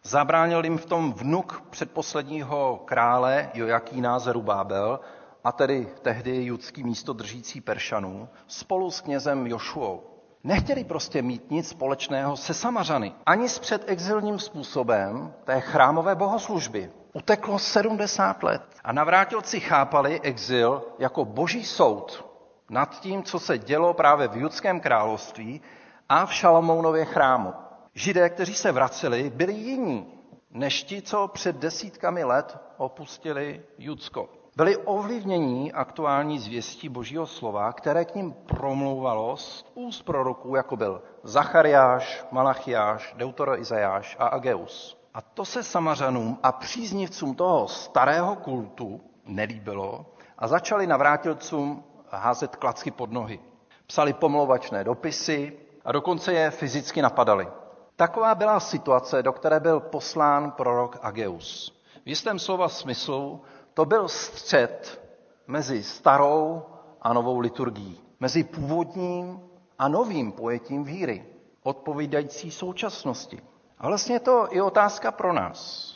[0.03, 4.99] Zabránil jim v tom vnuk předposledního krále Jojakína Zerubábel,
[5.43, 10.03] a tedy tehdy judský místo držící Peršanů, spolu s knězem Jošuou.
[10.43, 16.91] Nechtěli prostě mít nic společného se Samařany, ani s předexilním způsobem té chrámové bohoslužby.
[17.13, 22.25] Uteklo 70 let a navrátilci chápali exil jako boží soud
[22.69, 25.61] nad tím, co se dělo právě v judském království
[26.09, 27.53] a v Šalamounově chrámu.
[27.93, 30.21] Židé, kteří se vraceli, byli jiní
[30.51, 34.29] než ti, co před desítkami let opustili Judsko.
[34.55, 41.01] Byli ovlivnění aktuální zvěstí Božího slova, které k ním promlouvalo z úst proroků, jako byl
[41.23, 44.97] Zachariáš, Malachiáš, Deutero Izajáš a Ageus.
[45.13, 50.05] A to se Samařanům a příznivcům toho starého kultu nelíbilo
[50.37, 53.39] a začali navrátilcům házet klacky pod nohy.
[53.87, 55.53] Psali pomlouvačné dopisy
[55.85, 57.47] a dokonce je fyzicky napadali.
[57.95, 61.81] Taková byla situace, do které byl poslán prorok Ageus.
[62.05, 63.41] V jistém slova smyslu
[63.73, 65.01] to byl střed
[65.47, 66.63] mezi starou
[67.01, 69.39] a novou liturgií, mezi původním
[69.79, 71.25] a novým pojetím víry,
[71.63, 73.41] odpovídající současnosti.
[73.79, 75.91] A vlastně je to i otázka pro nás.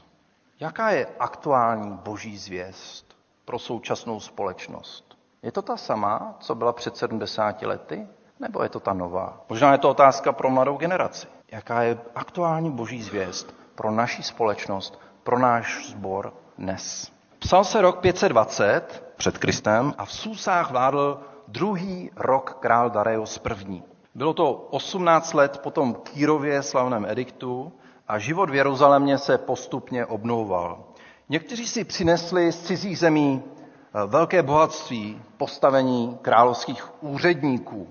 [0.60, 3.16] Jaká je aktuální boží zvěst
[3.46, 5.18] pro současnou společnost?
[5.42, 8.08] Je to ta sama, co byla před 70 lety,
[8.40, 9.42] nebo je to ta nová?
[9.50, 11.28] Možná je to otázka pro mladou generaci.
[11.56, 17.12] Jaká je aktuální boží zvěst pro naši společnost, pro náš sbor dnes?
[17.40, 23.84] Psal se rok 520 před Kristem a v Susách vládl druhý rok král Dareios I.
[24.16, 27.74] Bylo to 18 let po tom Kýrově slavném ediktu
[28.08, 30.84] a život v Jeruzalémě se postupně obnovoval.
[31.30, 37.88] Někteří si přinesli z cizích zemí eh, velké bohatství, postavení královských úředníků.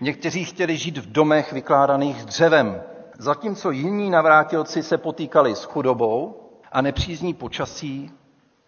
[0.00, 2.82] Někteří chtěli žít v domech vykládaných dřevem,
[3.18, 6.40] zatímco jiní navrátilci se potýkali s chudobou
[6.72, 8.10] a nepřízní počasí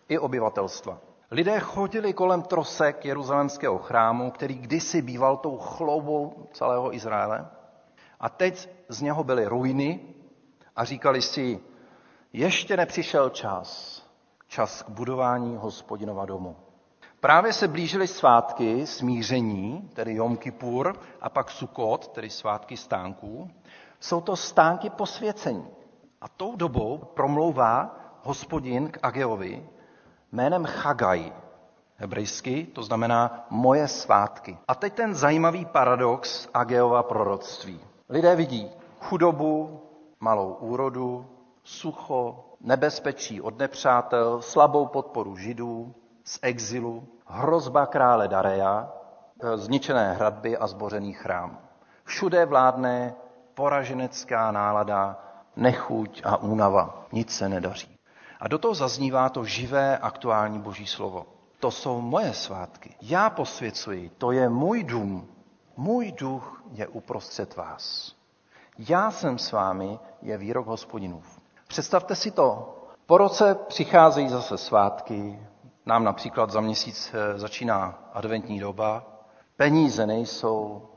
[0.08, 0.98] i obyvatelstva.
[1.30, 7.46] Lidé chodili kolem trosek jeruzalémského chrámu, který kdysi býval tou chloubou celého Izraele.
[8.20, 10.00] A teď z něho byly ruiny
[10.76, 11.60] a říkali si,
[12.32, 14.02] ještě nepřišel čas,
[14.48, 16.56] čas k budování hospodinova domu.
[17.20, 23.50] Právě se blížily svátky smíření, tedy Jom Kippur, a pak Sukot, tedy svátky stánků.
[24.00, 25.66] Jsou to stánky posvěcení.
[26.20, 29.68] A tou dobou promlouvá hospodin k Ageovi
[30.32, 31.32] jménem Chagaj,
[31.96, 34.58] hebrejsky, to znamená moje svátky.
[34.68, 37.80] A teď ten zajímavý paradox Ageova proroctví.
[38.08, 38.70] Lidé vidí
[39.00, 39.82] chudobu,
[40.20, 41.26] malou úrodu,
[41.64, 45.94] sucho, nebezpečí od nepřátel, slabou podporu židů
[46.24, 48.92] z exilu, hrozba krále Dareja,
[49.42, 51.58] e, zničené hradby a zbořený chrám.
[52.04, 53.14] Všude vládne
[53.56, 55.16] poraženecká nálada,
[55.56, 57.08] nechuť a únava.
[57.12, 57.88] Nic se nedaří.
[58.40, 61.26] A do toho zaznívá to živé aktuální boží slovo.
[61.60, 62.94] To jsou moje svátky.
[63.02, 65.28] Já posvěcuji, to je můj dům.
[65.76, 68.14] Můj duch je uprostřed vás.
[68.78, 71.40] Já jsem s vámi, je výrok hospodinův.
[71.68, 72.76] Představte si to.
[73.06, 75.40] Po roce přicházejí zase svátky,
[75.86, 79.06] nám například za měsíc eh, začíná adventní doba,
[79.56, 80.88] peníze nejsou,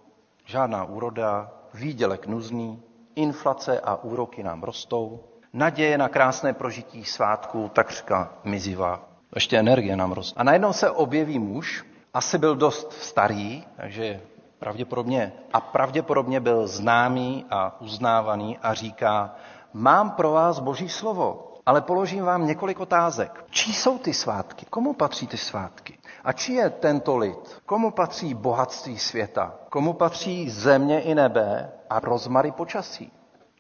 [0.46, 2.84] žádná úroda, výdělek nuzný,
[3.16, 9.10] inflace a úroky nám rostou, naděje na krásné prožití svátků takřka mizivá.
[9.36, 10.40] Ještě energie nám roste.
[10.40, 14.22] A najednou se objeví muž, asi byl dost starý, takže
[14.60, 19.36] pravděpodobně, a pravděpodobně byl známý a uznávaný a říká,
[19.74, 23.46] mám pro vás boží slovo, ale položím vám několik otázek.
[23.50, 24.66] Čí jsou ty svátky?
[24.70, 25.99] Komu patří ty svátky?
[26.24, 27.62] A čí je tento lid?
[27.66, 29.54] Komu patří bohatství světa?
[29.70, 33.12] Komu patří země i nebe a rozmary počasí?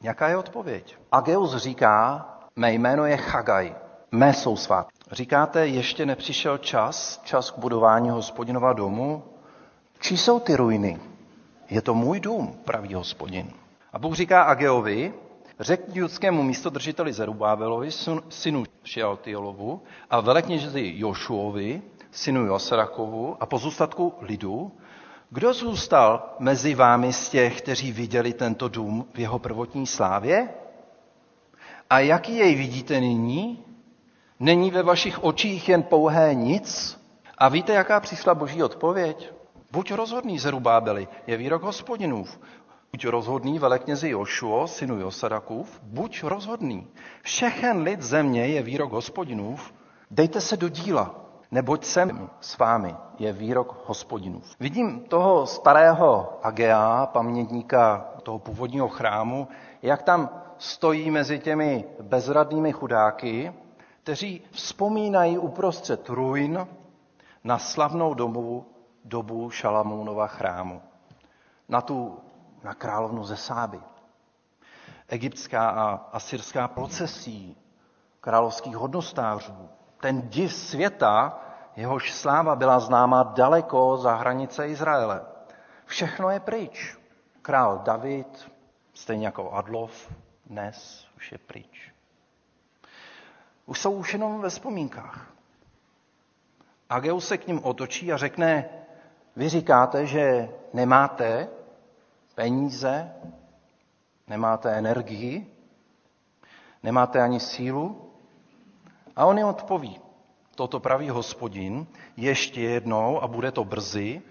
[0.03, 0.97] Jaká je odpověď?
[1.11, 3.75] Ageus říká, mé jméno je Chagaj,
[4.11, 4.99] mé jsou svátky.
[5.11, 9.23] Říkáte, ještě nepřišel čas, čas k budování hospodinova domu?
[9.99, 10.99] Čí jsou ty ruiny?
[11.69, 13.51] Je to můj dům, pravý hospodin.
[13.93, 15.13] A Bůh říká Ageovi,
[15.59, 21.81] Řekl judskému místodržiteli Zerubábelovi, sun- synu Šealtiolovu a velekněži Jošuovi,
[22.11, 24.71] synu Joserakovu a pozůstatku lidu,
[25.29, 30.49] kdo zůstal mezi vámi z těch, kteří viděli tento dům v jeho prvotní slávě?
[31.89, 33.63] A jaký jej vidíte nyní?
[34.39, 36.99] Není ve vašich očích jen pouhé nic?
[37.37, 39.31] A víte, jaká přišla boží odpověď?
[39.71, 42.39] Buď rozhodný, Zerubábeli, je výrok hospodinův.
[42.91, 46.87] Buď rozhodný, veleknězi Jošuo, synu Josadakův, buď rozhodný.
[47.21, 49.73] Všechen lid země je výrok hospodinův.
[50.11, 54.55] Dejte se do díla, neboť jsem s vámi, je výrok hospodinův.
[54.59, 59.47] Vidím toho starého Agea, pamětníka toho původního chrámu,
[59.81, 63.53] jak tam stojí mezi těmi bezradnými chudáky,
[64.03, 66.67] kteří vzpomínají uprostřed ruin
[67.43, 68.65] na slavnou dobu,
[69.05, 70.81] dobu Šalamounova chrámu.
[71.69, 72.19] Na tu,
[72.63, 73.79] na královnu ze Sáby.
[75.07, 77.57] Egyptská a asyrská procesí
[78.21, 79.69] královských hodnostářů.
[79.99, 81.39] Ten div světa,
[81.75, 85.21] jehož sláva byla známa daleko za hranice Izraele.
[85.85, 86.97] Všechno je pryč.
[87.41, 88.51] Král David,
[88.93, 90.13] stejně jako Adlov,
[90.45, 91.93] dnes už je pryč.
[93.65, 95.31] Už jsou už jenom ve vzpomínkách.
[96.89, 98.69] Ageus se k ním otočí a řekne,
[99.35, 101.47] vy říkáte, že nemáte
[102.35, 103.13] peníze,
[104.27, 105.55] nemáte energii,
[106.83, 108.08] nemáte ani sílu.
[109.15, 109.99] A on jim odpoví,
[110.55, 111.87] toto praví hospodin,
[112.17, 114.21] ještě jednou a bude to brzy,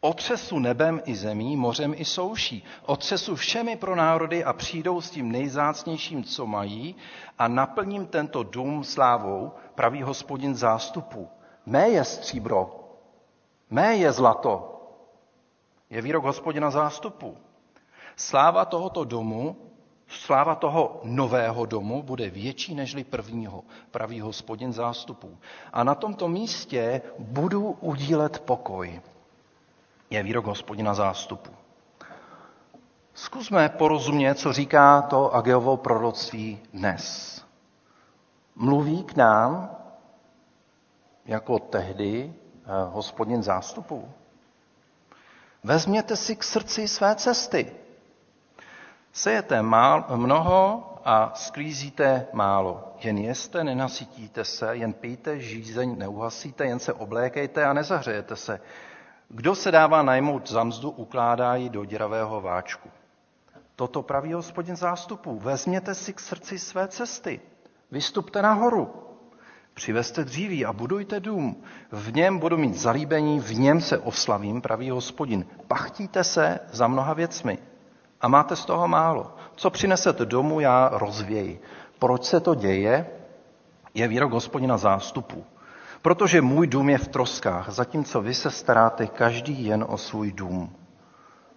[0.00, 5.32] otřesu nebem i zemí, mořem i souší, otřesu všemi pro národy a přijdou s tím
[5.32, 6.96] nejzácnějším, co mají
[7.38, 11.28] a naplním tento dům slávou, praví hospodin zástupu.
[11.66, 12.90] Mé je stříbro,
[13.70, 14.80] mé je zlato,
[15.90, 17.36] je výrok hospodina zástupu.
[18.16, 19.56] Sláva tohoto domu,
[20.10, 25.38] sláva toho nového domu bude větší nežli prvního, praví hospodin zástupů.
[25.72, 29.00] A na tomto místě budu udílet pokoj.
[30.10, 31.50] Je výrok hospodina zástupu.
[33.14, 37.36] Zkusme porozumět, co říká to Ageovo proroctví dnes.
[38.56, 39.76] Mluví k nám
[41.24, 44.08] jako tehdy eh, hospodin zástupů.
[45.64, 47.72] Vezměte si k srdci své cesty.
[49.12, 52.94] Sejete mál, mnoho a sklízíte málo.
[53.02, 58.60] Jen jeste, nenasytíte se, jen pijte, žízeň neuhasíte, jen se oblékejte a nezahřejete se.
[59.28, 62.90] Kdo se dává najmout za mzdu, ukládá ji do děravého váčku.
[63.76, 65.38] Toto praví hospodin zástupů.
[65.38, 67.40] Vezměte si k srdci své cesty.
[67.90, 68.92] Vystupte nahoru.
[69.74, 71.62] Přivezte dříví a budujte dům.
[71.92, 75.46] V něm budu mít zalíbení, v něm se oslavím, praví hospodin.
[75.68, 77.58] Pachtíte se za mnoha věcmi
[78.20, 79.34] a máte z toho málo.
[79.56, 81.60] Co přinesete domů, já rozvěji.
[81.98, 83.06] Proč se to děje?
[83.94, 85.44] Je výrok hospodina zástupu.
[86.02, 90.72] Protože můj dům je v troskách, zatímco vy se staráte každý jen o svůj dům.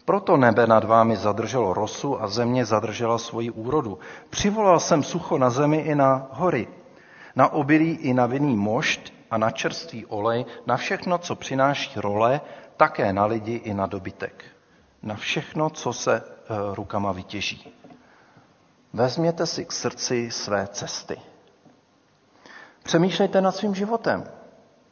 [0.05, 3.99] Proto nebe nad vámi zadrželo rosu a země zadržela svoji úrodu.
[4.30, 6.68] Přivolal jsem sucho na zemi i na hory,
[7.36, 12.41] na obilí i na vinný mošt a na čerstvý olej, na všechno, co přináší role,
[12.78, 14.45] také na lidi i na dobytek.
[15.03, 16.22] Na všechno, co se
[16.74, 17.74] rukama vytěží.
[18.94, 21.18] Vezměte si k srdci své cesty.
[22.84, 24.24] Přemýšlejte nad svým životem.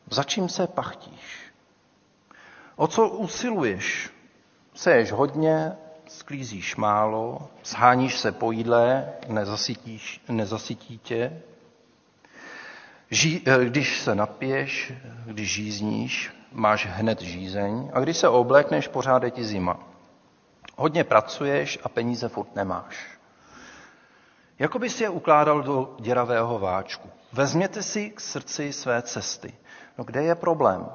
[0.09, 1.51] Za čím se pachtíš?
[2.75, 4.09] O co usiluješ?
[4.73, 5.71] Seješ hodně,
[6.07, 11.41] sklízíš málo, zháníš se po jídle, nezasytíš, nezasytí tě.
[13.09, 14.93] Ží, eh, když se napiješ,
[15.25, 19.90] když žízníš, máš hned žízeň a když se oblékneš, pořád je ti zima.
[20.77, 23.07] Hodně pracuješ a peníze furt nemáš.
[24.59, 27.09] Jako bys je ukládal do děravého váčku.
[27.33, 29.53] Vezměte si k srdci své cesty.
[29.97, 30.85] No kde je problém?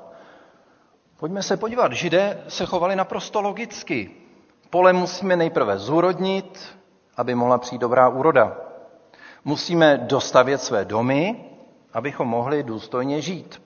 [1.16, 1.92] Pojďme se podívat.
[1.92, 4.10] Židé se chovali naprosto logicky.
[4.70, 6.78] Pole musíme nejprve zúrodnit,
[7.16, 8.56] aby mohla přijít dobrá úroda.
[9.44, 11.44] Musíme dostavět své domy,
[11.92, 13.62] abychom mohli důstojně žít.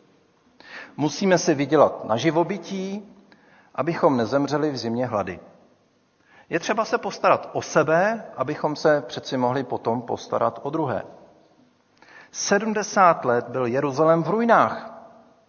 [0.96, 3.08] Musíme si vydělat na živobytí,
[3.74, 5.40] abychom nezemřeli v zimě hlady.
[6.50, 11.02] Je třeba se postarat o sebe, abychom se přeci mohli potom postarat o druhé.
[12.30, 14.92] 70 let byl Jeruzalém v ruinách.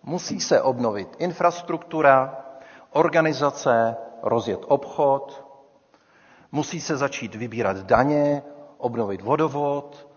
[0.03, 2.37] Musí se obnovit infrastruktura,
[2.89, 5.45] organizace, rozjet obchod,
[6.51, 8.43] musí se začít vybírat daně,
[8.77, 10.07] obnovit vodovod,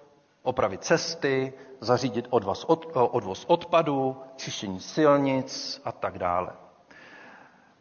[0.43, 6.53] opravit cesty, zařídit odvoz, od, odvoz odpadu, čištění silnic a tak dále.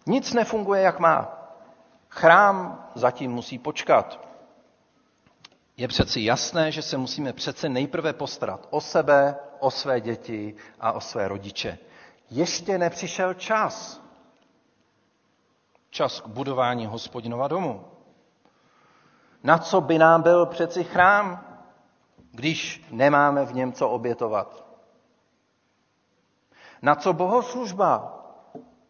[0.05, 1.42] Nic nefunguje, jak má.
[2.15, 4.27] Chrám zatím musí počkat.
[5.77, 10.91] Je přeci jasné, že se musíme přece nejprve postarat o sebe, o své děti a
[10.91, 11.77] o své rodiče.
[12.29, 14.01] Ještě nepřišel čas.
[15.89, 17.85] Čas k budování hospodinova domu.
[19.43, 21.45] Na co by nám byl přeci chrám,
[22.31, 24.65] když nemáme v něm co obětovat?
[26.81, 28.19] Na co bohoslužba,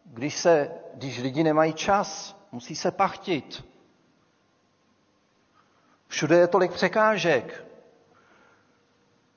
[0.04, 3.64] když, se, když lidi nemají čas, musí se pachtit?
[6.08, 7.64] Všude je tolik překážek.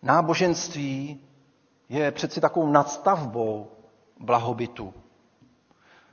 [0.01, 1.22] Náboženství
[1.89, 3.72] je přeci takovou nadstavbou
[4.20, 4.93] blahobytu.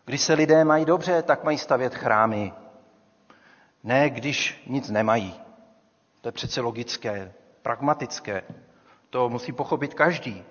[0.05, 2.53] Když se lidé mají dobře, tak mají stavět chrámy.
[3.83, 5.41] Ne, když nic nemají.
[6.21, 7.33] To je přece logické,
[7.63, 8.43] pragmatické.
[9.11, 10.45] To musí pochopit každý.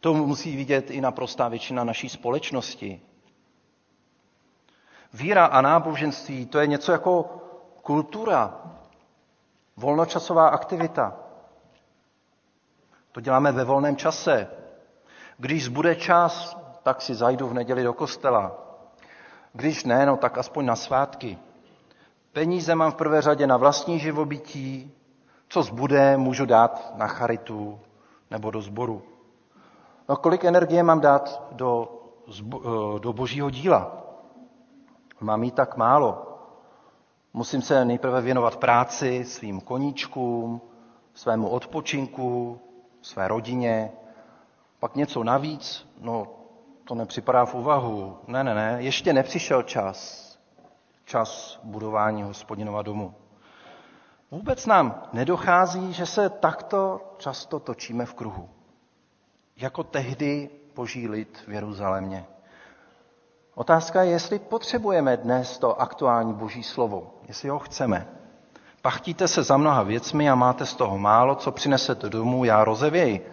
[0.00, 3.00] To musí vidět i naprostá většina naší společnosti.
[5.14, 7.22] Víra a náboženství to je něco jako
[7.82, 8.54] kultura,
[9.76, 11.16] volnočasová aktivita.
[13.12, 14.48] To děláme ve volném čase.
[15.38, 18.52] Když zbude čas, tak si zajdu v neděli do kostela.
[19.52, 21.38] Když ne, no tak aspoň na svátky.
[22.32, 24.94] Peníze mám v prvé řadě na vlastní živobytí,
[25.48, 27.80] co zbude, můžu dát na charitu
[28.30, 29.02] nebo do sboru.
[30.08, 31.88] No kolik energie mám dát do,
[32.40, 34.03] eh, do božího díla?
[35.24, 36.38] Mám jí tak málo.
[37.32, 40.60] Musím se nejprve věnovat práci, svým koníčkům,
[41.14, 42.60] svému odpočinku,
[43.02, 43.92] své rodině.
[44.78, 46.28] Pak něco navíc, no
[46.84, 48.18] to nepřipadá v úvahu.
[48.26, 50.24] Ne, ne, ne, ještě nepřišel čas.
[51.04, 53.14] Čas budování hospodinova domu.
[54.30, 58.48] Vůbec nám nedochází, že se takto často točíme v kruhu.
[59.56, 62.26] Jako tehdy boží lid v Jeruzalémě.
[63.54, 68.08] Otázka je, jestli potřebujeme dnes to aktuální boží slovo, jestli ho chceme.
[68.82, 73.30] Pachtíte se za mnoha věcmi a máte z toho málo, co přinesete domů, já rozevěji.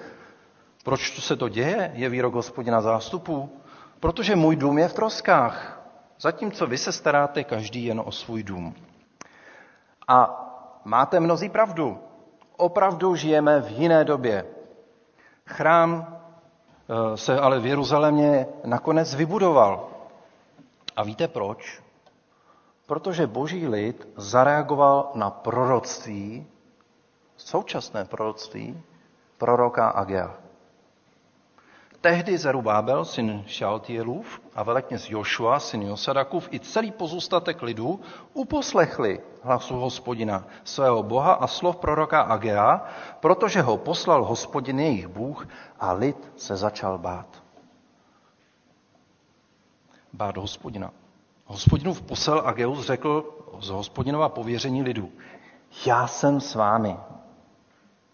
[0.84, 3.50] Proč se to děje, je výrok hospodina zástupů?
[4.00, 5.82] Protože můj dům je v troskách,
[6.20, 8.76] zatímco vy se staráte každý jen o svůj dům.
[10.08, 10.48] A
[10.86, 12.00] máte mnozí pravdu.
[12.58, 14.46] Opravdu žijeme v jiné době.
[15.46, 16.18] Chrám
[16.90, 19.91] eh, se ale v Jeruzalémě nakonec vybudoval.
[20.96, 21.82] A víte proč?
[22.88, 26.48] Protože boží lid zareagoval na proroctví,
[27.38, 28.84] současné proroctví,
[29.38, 30.36] proroka Agea.
[32.02, 38.00] Tehdy Zerubábel, syn Šaltielův a velekněz Jošua, syn Josadakův i celý pozůstatek lidu
[38.34, 42.86] uposlechli hlasu hospodina, svého boha a slov proroka Agea,
[43.20, 45.48] protože ho poslal hospodin jejich Bůh
[45.80, 47.41] a lid se začal bát
[50.14, 50.92] bát hospodina.
[51.46, 55.12] Hospodinův posel Ageus řekl z hospodinova pověření lidu.
[55.86, 56.98] Já jsem s vámi,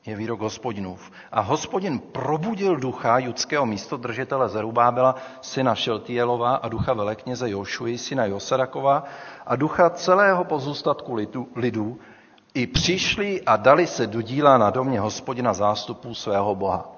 [0.06, 1.12] je výrok hospodinův.
[1.32, 9.04] A hospodin probudil ducha judského místodržitele Zerubábela, syna Šeltielova a ducha velekněze Jošuji, syna Josadakova
[9.46, 12.00] a ducha celého pozůstatku lidu, lidu
[12.54, 16.92] i přišli a dali se do díla na domě hospodina zástupů svého boha.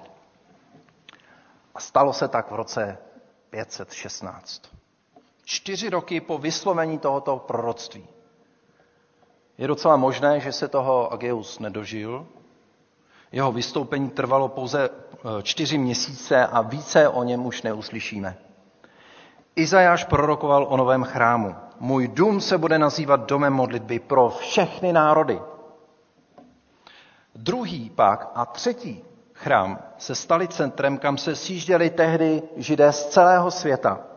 [1.74, 2.98] A stalo se tak v roce
[3.50, 4.79] 516
[5.50, 8.06] čtyři roky po vyslovení tohoto proroctví.
[9.58, 12.26] Je docela možné, že se toho Ageus nedožil.
[13.32, 18.36] Jeho vystoupení trvalo pouze eh, čtyři měsíce a více o něm už neuslyšíme.
[19.56, 21.54] Izajáš prorokoval o novém chrámu.
[21.80, 25.40] Můj dům se bude nazývat domem modlitby pro všechny národy.
[27.34, 33.50] Druhý pak a třetí chrám se stali centrem, kam se sjížděli tehdy židé z celého
[33.50, 34.10] světa.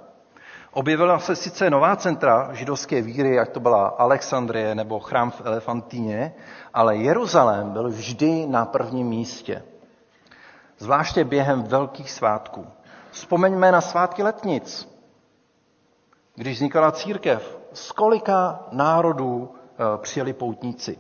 [0.76, 6.34] Objevila se sice nová centra židovské víry, jak to byla Alexandrie nebo chrám v Elefantíně,
[6.74, 9.64] ale Jeruzalém byl vždy na prvním místě.
[10.78, 12.68] Zvláště během velkých svátků.
[13.12, 14.90] Vzpomeňme na svátky letnic,
[16.36, 17.58] když vznikala církev.
[17.74, 20.98] Z kolika národů eh, přijeli poutníci?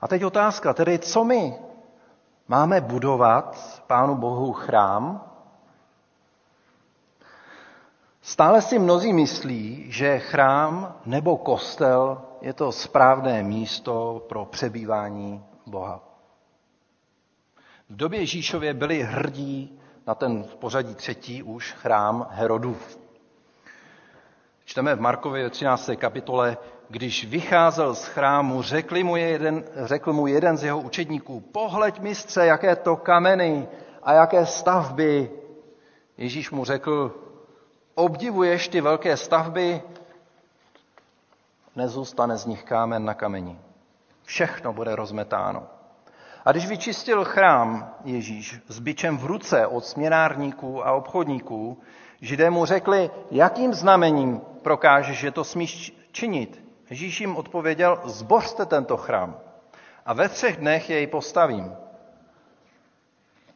[0.00, 1.54] A teď otázka, tedy co my?
[2.48, 5.27] Máme budovat Pánu Bohu chrám,
[8.28, 16.00] Stále si mnozí myslí, že chrám nebo kostel je to správné místo pro přebývání Boha.
[17.88, 22.98] V době Ježíšově byli hrdí na ten v pořadí třetí už chrám Herodův.
[24.64, 25.90] Čteme v Markově 13.
[25.96, 26.56] kapitole,
[26.88, 32.46] když vycházel z chrámu, řekl mu, jeden, řekl mu jeden z jeho učedníků, pohleď mistře,
[32.46, 33.68] jaké to kameny
[34.02, 35.30] a jaké stavby.
[36.18, 37.27] Ježíš mu řekl,
[37.98, 39.82] obdivuješ ty velké stavby,
[41.76, 43.58] nezůstane z nich kámen na kameni.
[44.24, 45.66] Všechno bude rozmetáno.
[46.44, 51.78] A když vyčistil chrám Ježíš s bičem v ruce od směnárníků a obchodníků,
[52.20, 56.64] židé mu řekli, jakým znamením prokážeš, že to smíš činit.
[56.90, 59.38] Ježíš jim odpověděl, zbořte tento chrám
[60.06, 61.72] a ve třech dnech jej postavím.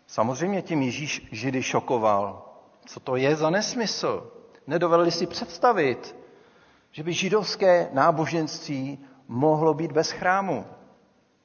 [0.06, 2.51] Samozřejmě tím Ježíš židy šokoval.
[2.86, 4.32] Co to je za nesmysl?
[4.66, 6.16] Nedovedli si představit,
[6.90, 10.66] že by židovské náboženství mohlo být bez chrámu.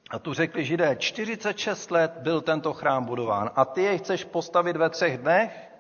[0.10, 4.78] A tu řekli židé, 46 let byl tento chrám budován a ty jej chceš postavit
[4.78, 5.72] ve třech dnech?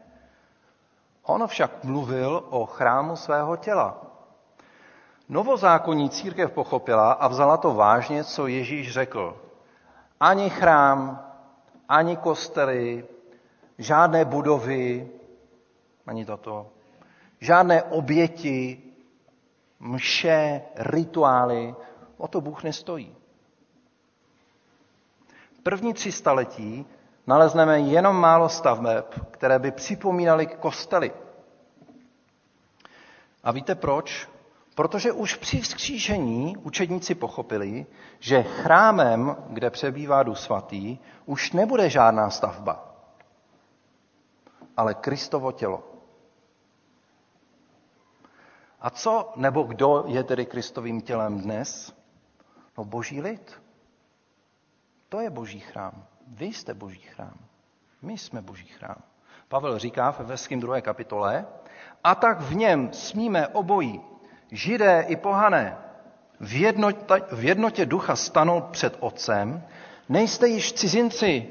[1.24, 4.02] On však mluvil o chrámu svého těla.
[5.30, 9.42] Novozákonní církev pochopila a vzala to vážně, co Ježíš řekl.
[10.20, 11.26] Ani chrám,
[11.90, 13.06] ani kostely,
[13.78, 15.10] žádné budovy,
[16.08, 16.70] ani toto,
[17.40, 18.84] žádné oběti,
[19.80, 21.76] mše, rituály,
[22.18, 23.16] o to Bůh nestojí.
[25.64, 26.86] První tři staletí
[27.28, 31.12] nalezneme jenom málo staveb, které by připomínaly kostely.
[33.44, 34.30] A víte proč?
[34.76, 37.86] Protože už při vzkřížení učedníci pochopili,
[38.20, 42.96] že chrámem, kde přebývá Duch Svatý, už nebude žádná stavba,
[44.78, 45.97] ale Kristovo tělo.
[48.80, 51.94] A co nebo kdo je tedy Kristovým tělem dnes?
[52.78, 53.62] No boží lid.
[55.10, 56.06] To je boží chrám.
[56.28, 57.38] Vy jste boží chrám.
[58.02, 59.02] My jsme boží chrám.
[59.48, 60.82] Pavel říká v Efeským 2.
[60.82, 61.46] kapitole,
[62.04, 64.02] a tak v něm smíme obojí,
[64.52, 65.78] židé i pohané,
[66.40, 69.64] v jednotě, v jednotě ducha stanou před otcem,
[70.10, 71.50] nejste již cizinci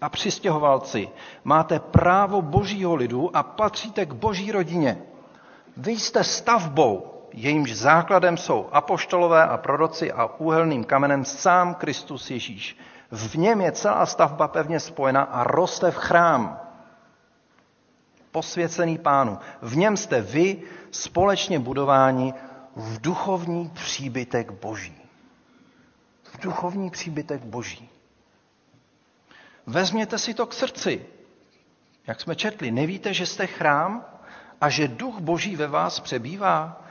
[0.00, 1.08] a přistěhovalci,
[1.44, 5.02] máte právo božího lidu a patříte k boží rodině.
[5.78, 12.78] Vy jste stavbou, jejímž základem jsou apoštolové a proroci a úhelným kamenem sám Kristus Ježíš.
[13.10, 16.60] V něm je celá stavba pevně spojena a roste v chrám.
[18.32, 19.38] Posvěcený pánu.
[19.62, 22.34] V něm jste vy společně budováni
[22.76, 25.02] v duchovní příbytek boží.
[26.22, 27.88] V duchovní příbytek boží.
[29.66, 31.06] Vezměte si to k srdci.
[32.06, 34.17] Jak jsme četli, nevíte, že jste chrám
[34.60, 36.82] a že duch boží ve vás přebývá?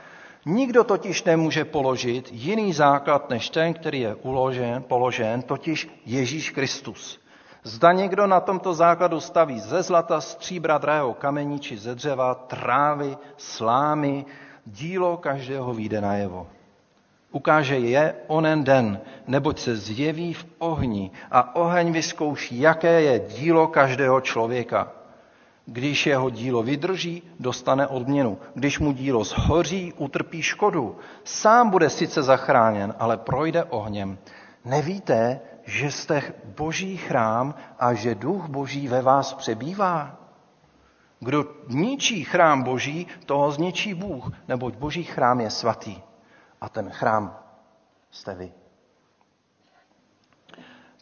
[0.46, 7.20] Nikdo totiž nemůže položit jiný základ než ten, který je uložen, položen, totiž Ježíš Kristus.
[7.62, 13.16] Zda někdo na tomto základu staví ze zlata, stříbra, drahého kamení či ze dřeva, trávy,
[13.36, 14.24] slámy,
[14.66, 16.46] dílo každého vyjde najevo.
[17.32, 23.66] Ukáže je onen den, neboť se zjeví v ohni a oheň vyzkouší, jaké je dílo
[23.66, 24.97] každého člověka.
[25.70, 28.38] Když jeho dílo vydrží, dostane odměnu.
[28.54, 30.96] Když mu dílo zhoří, utrpí škodu.
[31.24, 34.18] Sám bude sice zachráněn, ale projde ohněm.
[34.64, 36.22] Nevíte, že jste
[36.56, 40.16] boží chrám a že duch boží ve vás přebývá?
[41.20, 45.96] Kdo ničí chrám boží, toho zničí Bůh, neboť boží chrám je svatý.
[46.60, 47.38] A ten chrám
[48.10, 48.52] jste vy.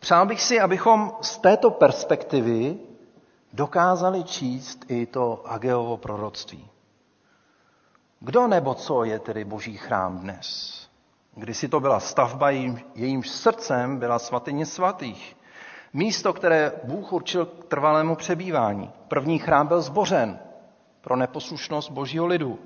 [0.01, 2.79] Přál bych si, abychom z této perspektivy
[3.57, 6.69] dokázali číst i to Ageovo proroctví.
[8.21, 10.77] Kdo nebo co je tedy boží chrám dnes?
[11.35, 15.37] Kdysi to byla stavba, jejím, jejímž srdcem byla svatyně svatých.
[15.93, 18.91] Místo, které Bůh určil k trvalému přebývání.
[19.09, 20.39] První chrám byl zbořen
[21.01, 22.59] pro neposlušnost božího lidu.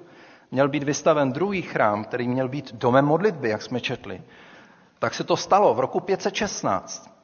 [0.51, 4.23] Měl být vystaven druhý chrám, který měl být domem modlitby, jak jsme četli.
[4.99, 7.20] Tak se to stalo v roku 516.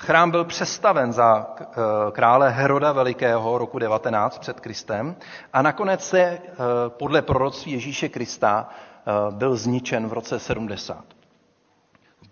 [0.00, 1.64] Chrám byl přestaven za eh,
[2.12, 5.16] krále Heroda Velikého roku 19 před Kristem
[5.52, 6.40] a nakonec se eh,
[6.88, 11.04] podle proroctví Ježíše Krista eh, byl zničen v roce 70.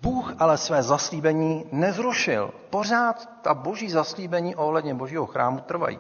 [0.02, 2.54] Bůh ale své zaslíbení nezrušil.
[2.70, 5.98] Pořád ta boží zaslíbení ohledně božího chrámu trvají.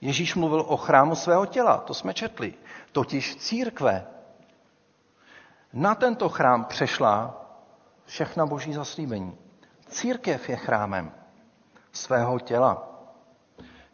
[0.00, 2.54] Ježíš mluvil o chrámu svého těla, to jsme četli,
[2.92, 4.06] totiž církve.
[5.72, 7.44] Na tento chrám přešla
[8.04, 9.47] všechna boží zaslíbení.
[9.88, 11.12] Církev je chrámem
[11.92, 12.88] svého těla.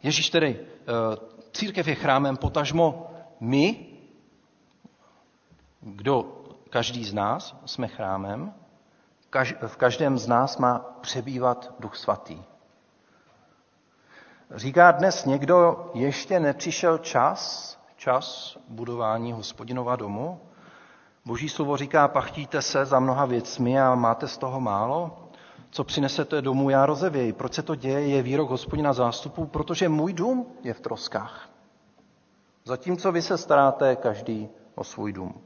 [0.03, 1.17] Ježíš tedy, eh,
[1.51, 3.85] církev je chrámem potažmo my,
[5.81, 8.53] kdo, každý z nás, jsme chrámem,
[9.67, 12.43] v každém z nás má přebývat Duch Svatý.
[14.55, 20.41] Říká dnes někdo, ještě nepřišel čas, čas budování hospodinova domu?
[21.25, 25.24] Boží slovo říká, pachtíte se za mnoha věcmi a máte z toho málo?
[25.75, 27.33] Co přinesete domů, já rozevěji.
[27.33, 31.49] Proč se to děje, je výrok hospodina zástupů, protože můj dům je v troskách.
[32.63, 35.41] Zatímco vy se staráte každý o svůj dům.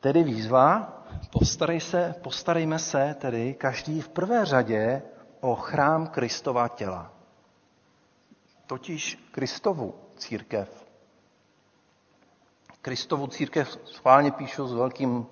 [0.00, 1.02] Tedy výzva,
[1.32, 5.02] postarej se, postarejme se tedy každý v prvé řadě
[5.40, 7.12] o chrám Kristova těla.
[8.66, 10.86] Totiž Kristovu církev.
[12.82, 15.26] Kristovu církev schválně píšu s velkým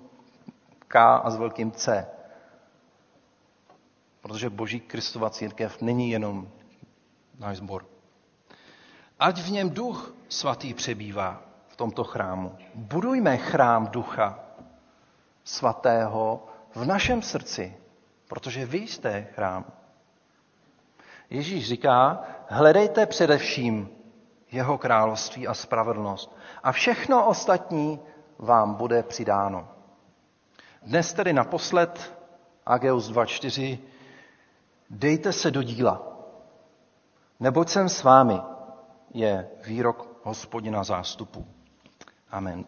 [0.87, 2.14] K a s velkým C.
[4.25, 6.49] Protože Boží Kristova církev není jenom
[7.39, 7.85] náš sbor.
[9.19, 12.57] Ať v něm duch svatý přebývá v tomto chrámu.
[12.75, 14.39] Budujme chrám ducha
[15.43, 16.45] svatého
[16.75, 17.77] v našem srdci,
[18.27, 19.65] protože vy jste chrám.
[21.29, 23.89] Ježíš říká, hledejte především
[24.51, 27.99] jeho království a spravedlnost a všechno ostatní
[28.37, 29.67] vám bude přidáno.
[30.81, 32.19] Dnes tedy naposled
[32.65, 33.79] Ageus 2.4
[34.89, 36.17] dejte se do díla,
[37.39, 38.41] neboť jsem s vámi,
[39.13, 41.47] je výrok hospodina zástupu.
[42.31, 42.65] Amen.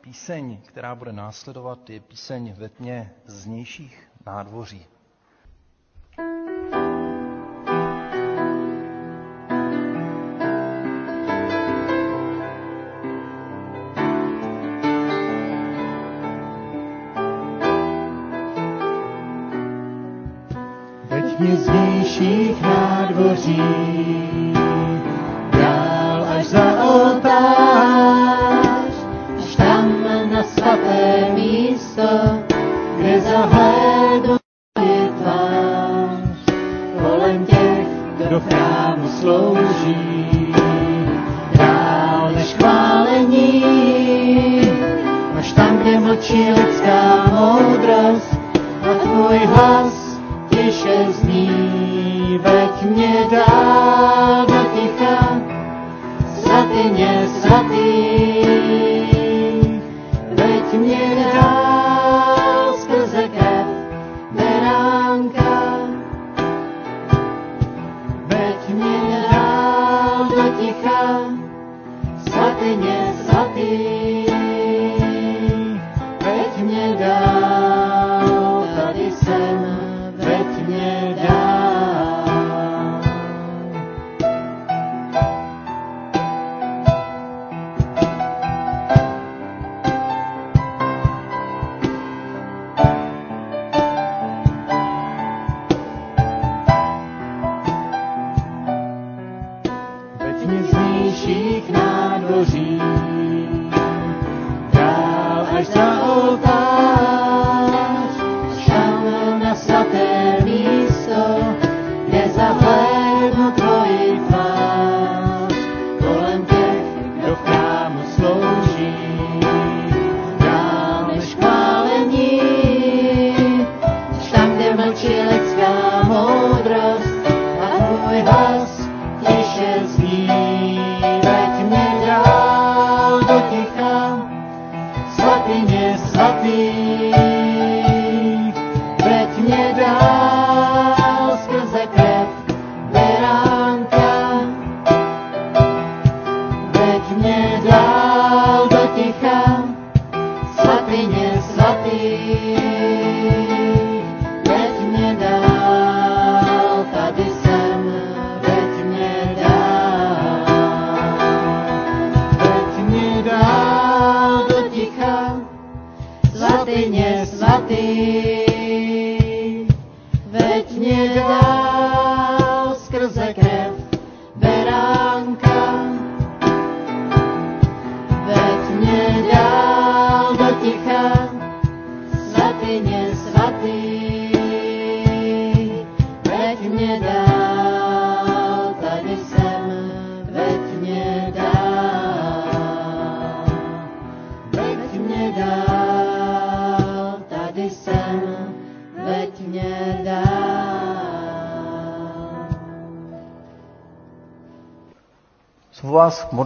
[0.00, 4.86] Píseň, která bude následovat, je píseň ve tmě znějších nádvoří.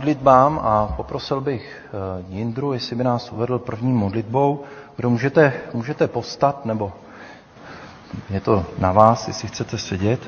[0.06, 4.62] Modlitbám a poprosil bych eh, Jindru, jestli by nás uvedl první modlitbou.
[4.96, 6.92] Kdo můžete, můžete povstat, nebo
[8.30, 10.20] je to na vás, jestli chcete sedět.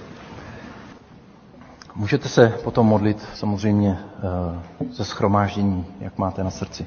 [1.95, 6.87] Můžete se potom modlit samozřejmě eh, ze schromáždění, jak máte na srdci.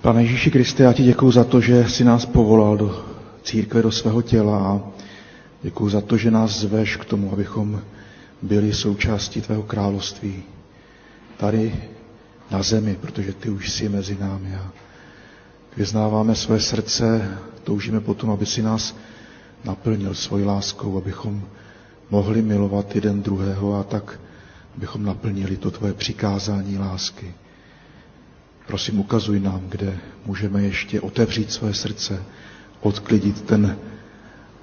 [0.00, 3.04] Pane Ježíši Kriste, já ti děkuji za to, že jsi nás povolal do
[3.42, 4.80] církve, do svého těla a
[5.62, 7.80] děkuji za to, že nás zveš k tomu, abychom
[8.42, 10.42] byli součástí tvého království
[11.38, 11.74] tady
[12.50, 14.54] na zemi, protože ty už jsi mezi námi.
[14.54, 14.72] A
[15.76, 18.96] vyznáváme své srdce, toužíme potom, aby si nás
[19.64, 21.42] naplnil svojí láskou, abychom
[22.10, 24.20] mohli milovat jeden druhého a tak,
[24.76, 27.34] abychom naplnili to tvoje přikázání lásky.
[28.66, 32.22] Prosím, ukazuj nám, kde můžeme ještě otevřít své srdce,
[32.80, 33.78] odklidit ten,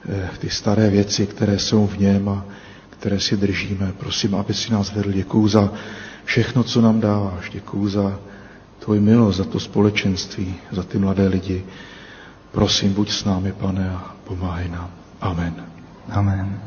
[0.09, 2.45] eh, ty staré věci, které jsou v něm a
[2.89, 3.93] které si držíme.
[3.97, 5.11] Prosím, aby si nás vedl.
[5.11, 5.73] Děkuju za
[6.25, 7.49] všechno, co nám dáváš.
[7.49, 8.19] Děkuju za
[8.79, 11.65] tvoji milost, za to společenství, za ty mladé lidi.
[12.51, 14.89] Prosím, buď s námi, pane, a pomáhej nám.
[15.21, 15.65] Amen.
[16.09, 16.59] Amen.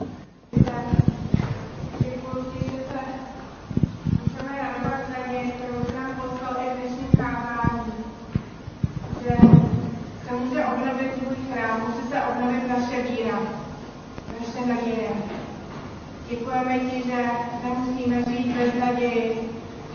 [16.30, 17.24] Děkujeme ti, že
[17.64, 19.37] nemusíme žít bez naději,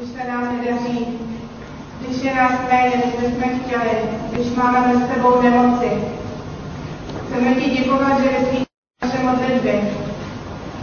[0.04, 1.08] když se nám nedaří,
[2.02, 3.92] když je nás méně, než bychom chtěli,
[4.32, 5.90] když máme mezi sebou nemoci.
[7.26, 8.68] Chceme ti děkovat, že vysvítíš
[9.04, 9.82] naše modlitby.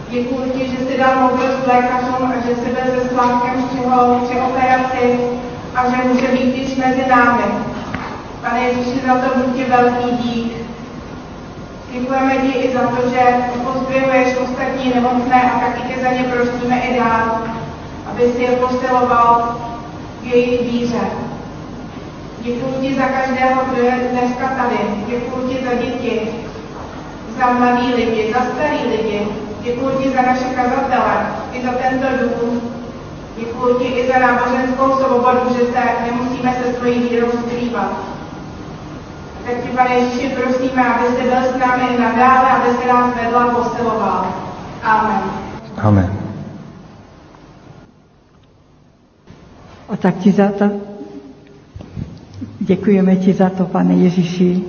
[0.09, 4.39] Děkuji ti, že jsi dal moudrost lékařům a že jsi byl se Slávkem přihol při
[4.39, 5.19] operaci
[5.75, 7.43] a že může být již mezi námi.
[8.41, 10.53] Pane Ježíši, za to buď ti velký dík.
[11.91, 13.21] Děkujeme ti i za to, že
[13.63, 17.41] pozdvihuješ ostatní nemocné a taky tě za ně prosíme i dál,
[18.11, 19.55] aby si je posiloval
[20.21, 21.01] v jejich víře.
[22.41, 24.77] Děkuji ti za každého, kdo je dneska tady.
[25.07, 26.21] Děkuji ti za děti,
[27.39, 29.27] za mladí lidi, za starý lidi.
[29.61, 32.61] Děkuji ti za naše kazatele, i za tento dům.
[33.37, 37.91] Děkuji ti i za náboženskou svobodu, že se nemusíme se svojí vírou skrývat.
[39.45, 43.37] Tak ti, pane Ježíši, prosíme, aby jsi byl s námi nadále, aby se nás vedl
[43.37, 44.25] a posiloval.
[44.83, 45.21] Amen.
[45.83, 46.20] Amen.
[49.91, 50.71] A tak ti za to,
[52.59, 54.63] děkujeme ti za to, pane Ježíši,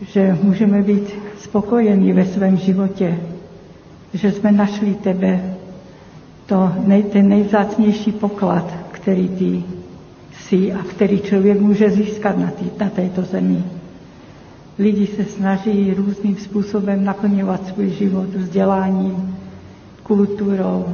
[0.00, 3.18] že můžeme být spokojení ve svém životě,
[4.14, 5.54] že jsme našli tebe,
[6.46, 9.62] to nej, ten nejvzácnější poklad, který ty
[10.32, 13.64] jsi a který člověk může získat na, tý, na této zemi.
[14.78, 19.38] Lidi se snaží různým způsobem naplňovat svůj život vzděláním,
[20.02, 20.84] kulturou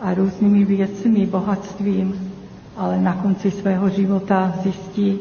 [0.00, 2.32] a různými věcmi, bohatstvím,
[2.76, 5.18] ale na konci svého života zjistí,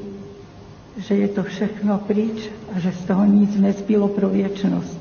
[0.98, 4.98] že je to všechno pryč a že z toho nic nezbylo pro věčnost.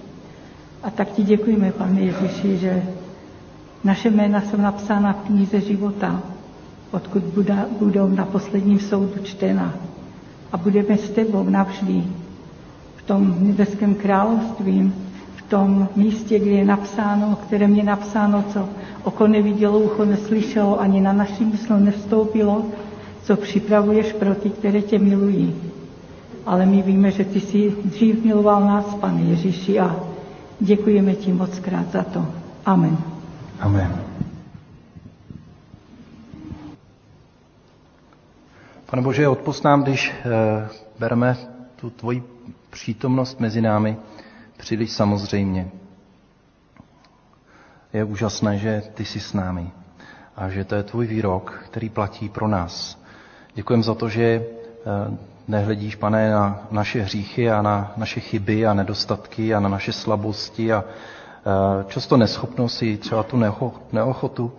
[0.83, 2.83] A tak ti děkujeme, pane Ježíši, že
[3.85, 6.23] naše jména jsou napsána v knize života,
[6.91, 7.23] odkud
[7.79, 9.75] budou na posledním soudu čtena.
[10.53, 12.05] A budeme s tebou navždy
[12.97, 14.93] v tom nebeském království,
[15.37, 18.69] v tom místě, kde je napsáno, kterém je napsáno, co
[19.05, 22.65] oko nevidělo, ucho neslyšelo, ani na naši mysl nevstoupilo,
[23.23, 25.55] co připravuješ pro ty, které tě milují.
[26.47, 29.97] Ale my víme, že ty jsi dřív miloval nás, Pane Ježíši, a
[30.61, 32.27] děkujeme ti moc krát za to.
[32.65, 32.97] Amen.
[33.61, 34.01] Amen.
[38.91, 40.69] Pane Bože, odpust nám, když e,
[40.99, 41.37] bereme
[41.77, 42.23] tu tvoji
[42.71, 43.97] přítomnost mezi námi
[44.57, 45.69] příliš samozřejmě.
[47.93, 49.71] Je úžasné, že ty jsi s námi
[50.37, 53.03] a že to je tvůj výrok, který platí pro nás.
[53.55, 54.43] Děkujeme za to, že e,
[55.49, 60.73] nehledíš, pane, na naše hříchy a na naše chyby a nedostatky a na naše slabosti
[60.73, 63.37] a e, často neschopnosti, třeba tu
[63.93, 64.53] neochotu,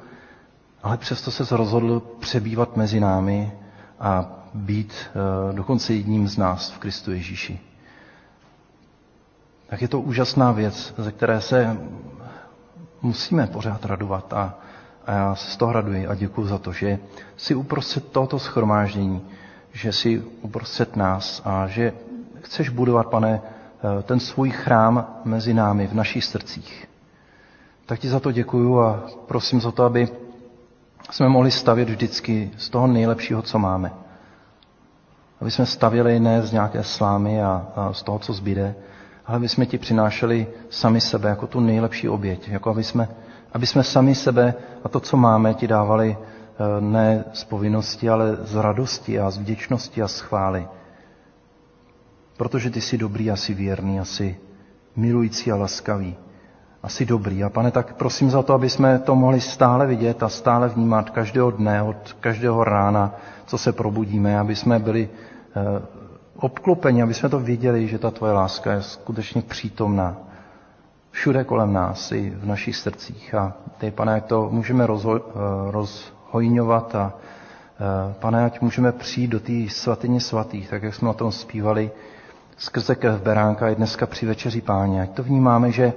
[0.83, 3.51] ale přesto se rozhodl přebývat mezi námi
[3.99, 7.59] a být eh, dokonce jedním z nás v Kristu Ježíši.
[9.69, 11.77] Tak je to úžasná věc, ze které se
[13.01, 14.53] musíme pořád radovat a,
[15.05, 16.99] a já se z toho raduji a děkuji za to, že
[17.37, 19.21] jsi uprostřed tohoto schromáždění,
[19.73, 21.93] že jsi uprostřed nás a že
[22.41, 23.41] chceš budovat, pane,
[23.99, 26.89] eh, ten svůj chrám mezi námi v našich srdcích.
[27.85, 30.09] Tak ti za to děkuju a prosím za to, aby
[31.11, 33.91] jsme mohli stavět vždycky z toho nejlepšího, co máme.
[35.41, 38.75] Aby jsme stavěli ne z nějaké slámy a, a z toho, co zbyde,
[39.29, 42.47] ale aby jsme ti přinášeli sami sebe jako tu nejlepší oběť.
[42.49, 43.09] Jako aby jsme,
[43.53, 44.53] aby jsme sami sebe
[44.83, 49.37] a to, co máme, ti dávali eh, ne z povinnosti, ale z radosti a z
[49.37, 50.67] vděčnosti a z chvály.
[52.37, 54.37] Protože ty jsi dobrý a jsi věrný a jsi
[54.95, 56.15] milující a laskavý
[56.83, 57.43] asi dobrý.
[57.43, 61.09] A pane, tak prosím za to, aby jsme to mohli stále vidět a stále vnímat
[61.09, 63.15] každého dne, od každého rána,
[63.45, 65.09] co se probudíme, aby jsme byli
[65.55, 65.99] eh,
[66.39, 70.17] obklopeni, aby jsme to viděli, že ta tvoje láska je skutečně přítomná
[71.11, 73.35] všude kolem nás, i v našich srdcích.
[73.35, 77.13] A ty, pane, jak to můžeme rozho- eh, rozhojňovat a
[78.19, 81.91] Pane, ať můžeme přijít do té svatyně svatých, tak jak jsme o tom zpívali,
[82.57, 85.01] skrze krev beránka i dneska při večeři páně.
[85.01, 85.93] Ať to vnímáme, že,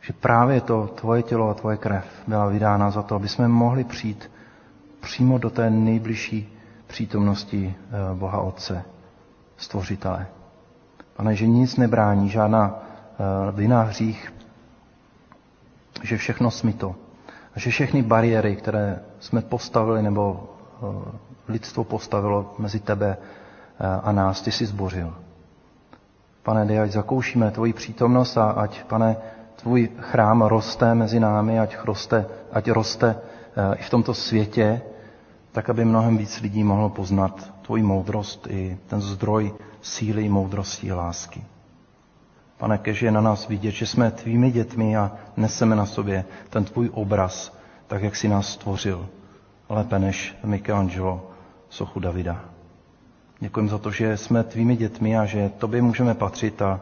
[0.00, 3.84] že právě to tvoje tělo a tvoje krev byla vydána za to, aby jsme mohli
[3.84, 4.30] přijít
[5.00, 8.84] přímo do té nejbližší přítomnosti eh, Boha Otce,
[9.58, 10.26] Stvořitele.
[11.16, 14.32] Pane, že nic nebrání, žádná eh, vina, hřích,
[16.02, 16.94] že všechno smito.
[17.56, 20.44] A že všechny bariéry, které jsme postavili nebo
[20.82, 23.16] eh, lidstvo postavilo mezi tebe
[24.02, 25.14] a nás, ty jsi zbořil.
[26.42, 29.16] Pane, dej, ať zakoušíme tvoji přítomnost a ať, pane,
[29.56, 33.16] tvůj chrám roste mezi námi, ať roste, ať roste
[33.76, 34.80] i v tomto světě,
[35.58, 40.96] tak aby mnohem víc lidí mohlo poznat tvoji moudrost i ten zdroj síly, moudrosti a
[40.96, 41.42] lásky.
[42.56, 46.64] Pane, kež je na nás vidět, že jsme tvými dětmi a neseme na sobě ten
[46.64, 49.08] tvůj obraz, tak jak jsi nás stvořil,
[49.68, 51.30] lépe než Michelangelo
[51.68, 52.44] sochu Davida.
[53.40, 56.80] Děkujeme za to, že jsme tvými dětmi a že tobě můžeme patřit a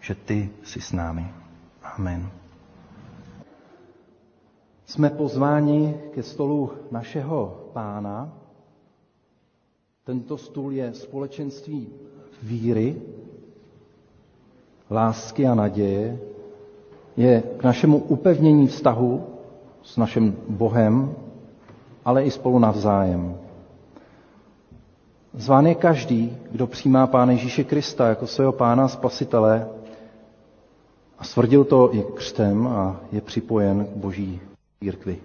[0.00, 1.28] že ty jsi s námi.
[1.82, 2.37] Amen.
[4.88, 8.32] Jsme pozváni ke stolu našeho pána.
[10.04, 11.88] Tento stůl je společenství
[12.42, 12.96] víry,
[14.90, 16.18] lásky a naděje.
[17.16, 19.24] Je k našemu upevnění vztahu
[19.82, 21.14] s naším Bohem,
[22.04, 23.36] ale i spolu navzájem.
[25.34, 29.68] Zván je každý, kdo přijímá Pána Ježíše Krista jako svého Pána a Spasitele
[31.18, 34.40] a stvrdil to i křtem a je připojen k Boží
[34.78, 35.18] církvi.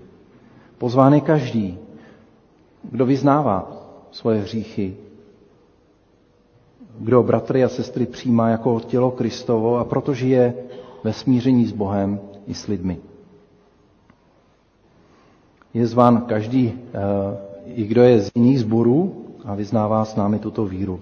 [0.77, 1.77] Pozván je každý,
[2.83, 3.71] kdo vyznává
[4.11, 4.97] svoje hříchy,
[6.99, 10.53] kdo bratry a sestry přijímá jako tělo Kristovo a proto žije
[11.03, 12.97] ve smíření s Bohem i s lidmi.
[15.73, 20.65] Je zván každý, eh, i kdo je z jiných zborů a vyznává s námi tuto
[20.65, 20.99] víru.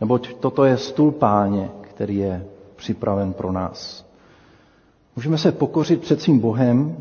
[0.00, 4.09] Neboť toto je stůl páně, který je připraven pro nás.
[5.16, 6.96] Můžeme se pokořit před svým Bohem,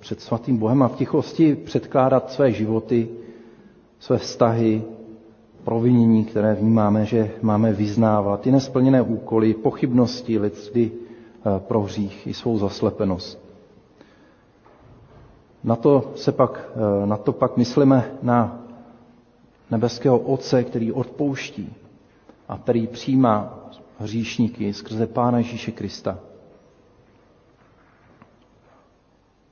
[0.00, 3.08] před svatým Bohem a v tichosti předkládat své životy,
[3.98, 4.82] své vztahy,
[5.64, 12.34] provinění, které vnímáme, že máme vyznávat, i nesplněné úkoly, pochybnosti, lidství eh, pro hřích i
[12.34, 13.38] svou zaslepenost.
[15.64, 16.68] Na to, se pak,
[17.02, 18.60] eh, na to pak myslíme na
[19.70, 21.72] nebeského Otce, který odpouští
[22.48, 23.58] a který přijímá
[23.98, 26.18] hříšníky skrze Pána Ježíše Krista.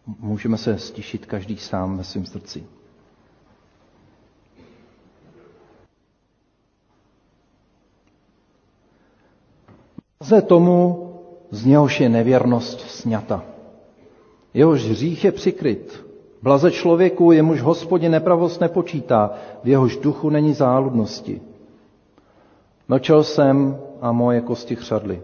[0.06, 2.64] Můžeme se stišit každý sám ve svém srdci.
[10.20, 11.10] Ze tomu,
[11.50, 13.44] z něhož je nevěrnost sněta.
[14.54, 16.04] Jehož hřích je přikryt.
[16.42, 19.30] Blaze člověku, jemuž hospodě nepravost nepočítá,
[19.64, 21.40] v jehož duchu není záludnosti.
[22.88, 25.22] Nočel jsem a moje kosti chřadly.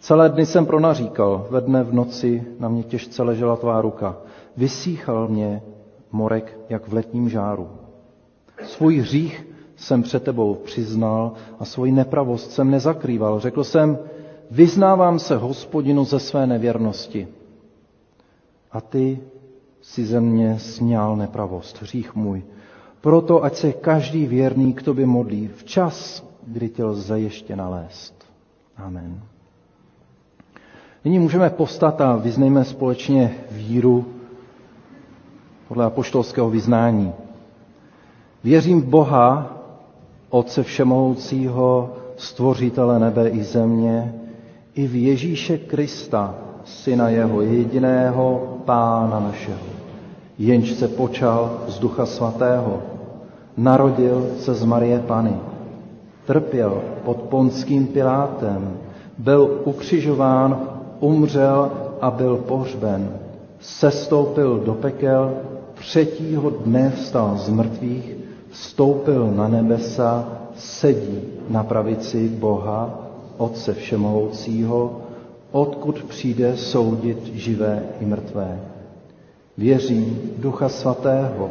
[0.00, 4.16] Celé dny jsem pronaříkal, ve dne v noci na mě těžce ležela tvá ruka.
[4.56, 5.62] Vysíchal mě
[6.12, 7.68] morek, jak v letním žáru.
[8.64, 9.46] Svůj hřích
[9.76, 13.40] jsem před tebou přiznal a svoji nepravost jsem nezakrýval.
[13.40, 13.98] Řekl jsem,
[14.50, 17.28] vyznávám se hospodinu ze své nevěrnosti.
[18.72, 19.20] A ty
[19.82, 22.42] si ze mě sněl nepravost, hřích můj.
[23.00, 28.24] Proto ať se každý věrný k tobě modlí včas, kdy tě lze ještě nalézt.
[28.76, 29.22] Amen.
[31.08, 34.04] Nyní můžeme postat a vyznejme společně víru
[35.68, 37.12] podle apoštolského vyznání.
[38.44, 39.56] Věřím v Boha,
[40.30, 44.14] Otce Všemohoucího, Stvořitele nebe i země,
[44.74, 46.34] i v Ježíše Krista,
[46.64, 49.66] Syna Jeho jediného, Pána našeho,
[50.38, 52.82] jenž se počal z Ducha Svatého,
[53.56, 55.36] narodil se z Marie Pany,
[56.26, 58.76] trpěl pod ponským Pilátem,
[59.18, 61.70] byl ukřižován umřel
[62.00, 63.18] a byl pohřben,
[63.60, 65.34] sestoupil do pekel,
[65.74, 68.16] třetího dne vstal z mrtvých,
[68.50, 75.00] vstoupil na nebesa, sedí na pravici Boha, Otce Všemohoucího,
[75.52, 78.60] odkud přijde soudit živé i mrtvé.
[79.58, 81.50] Věřím Ducha Svatého,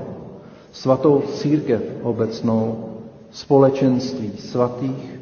[0.72, 2.86] svatou církev obecnou,
[3.32, 5.20] společenství svatých,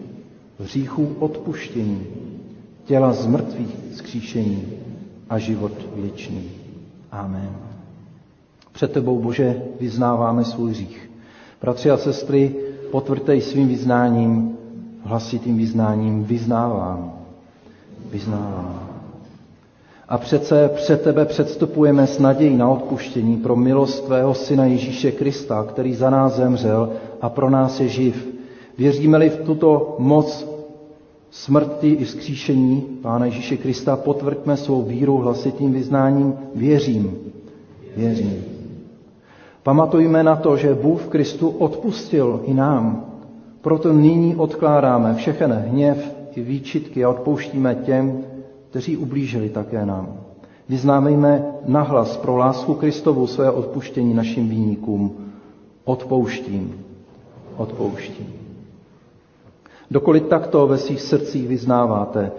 [0.60, 2.08] hříchů odpuštění,
[2.86, 4.64] těla z mrtvých skříšení
[5.30, 6.52] a život věčný.
[7.12, 7.50] Amen.
[8.72, 11.10] Před tebou, Bože, vyznáváme svůj hřích.
[11.62, 12.56] Bratři a sestry,
[12.92, 14.58] potvrďte svým vyznáním,
[15.04, 17.14] hlasitým vyznáním, vyznávám.
[18.12, 18.90] Vyznávám.
[20.10, 25.64] A přece před tebe předstupujeme s nadějí na odpuštění pro milost tvého syna Ježíše Krista,
[25.64, 26.90] který za nás zemřel
[27.22, 28.28] a pro nás je živ.
[28.78, 30.55] Věříme-li v tuto moc
[31.36, 37.18] smrti i vzkříšení Pána Ježíše Krista, potvrďme svou víru hlasitým vyznáním věřím,
[37.98, 38.44] věřím.
[39.64, 43.06] Pamatujme na to, že Bůh v Kristu odpustil i nám.
[43.62, 48.24] Proto nyní odkládáme všechen hněv i výčitky a odpouštíme těm,
[48.70, 50.18] kteří ublížili také nám.
[50.70, 55.12] Vyznávejme nahlas pro lásku Kristovu své odpuštění našim výnikům.
[55.86, 56.74] Odpouštím,
[57.58, 58.45] odpouštím.
[59.92, 62.32] Dokolik takto ve svých srdcích vyznáváte,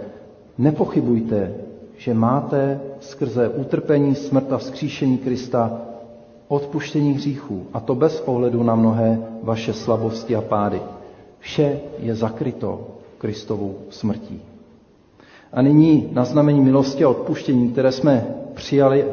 [0.59, 1.55] nepochybujte,
[1.99, 5.81] že máte skrze utrpení, smrt a vzkříšení Krista
[6.49, 10.81] odpuštění hříchů, a to bez ohledu na mnohé vaše slabosti a pády.
[11.39, 12.81] Vše je zakryto
[13.19, 14.43] Kristovou smrtí.
[15.53, 19.05] A nyní na znamení milosti a odpuštění, které jsme přijali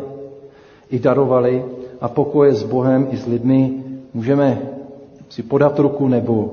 [0.89, 1.65] i darovali
[2.01, 3.83] a pokoje s Bohem i s lidmi,
[4.13, 4.61] můžeme
[5.29, 6.51] si podat ruku nebo,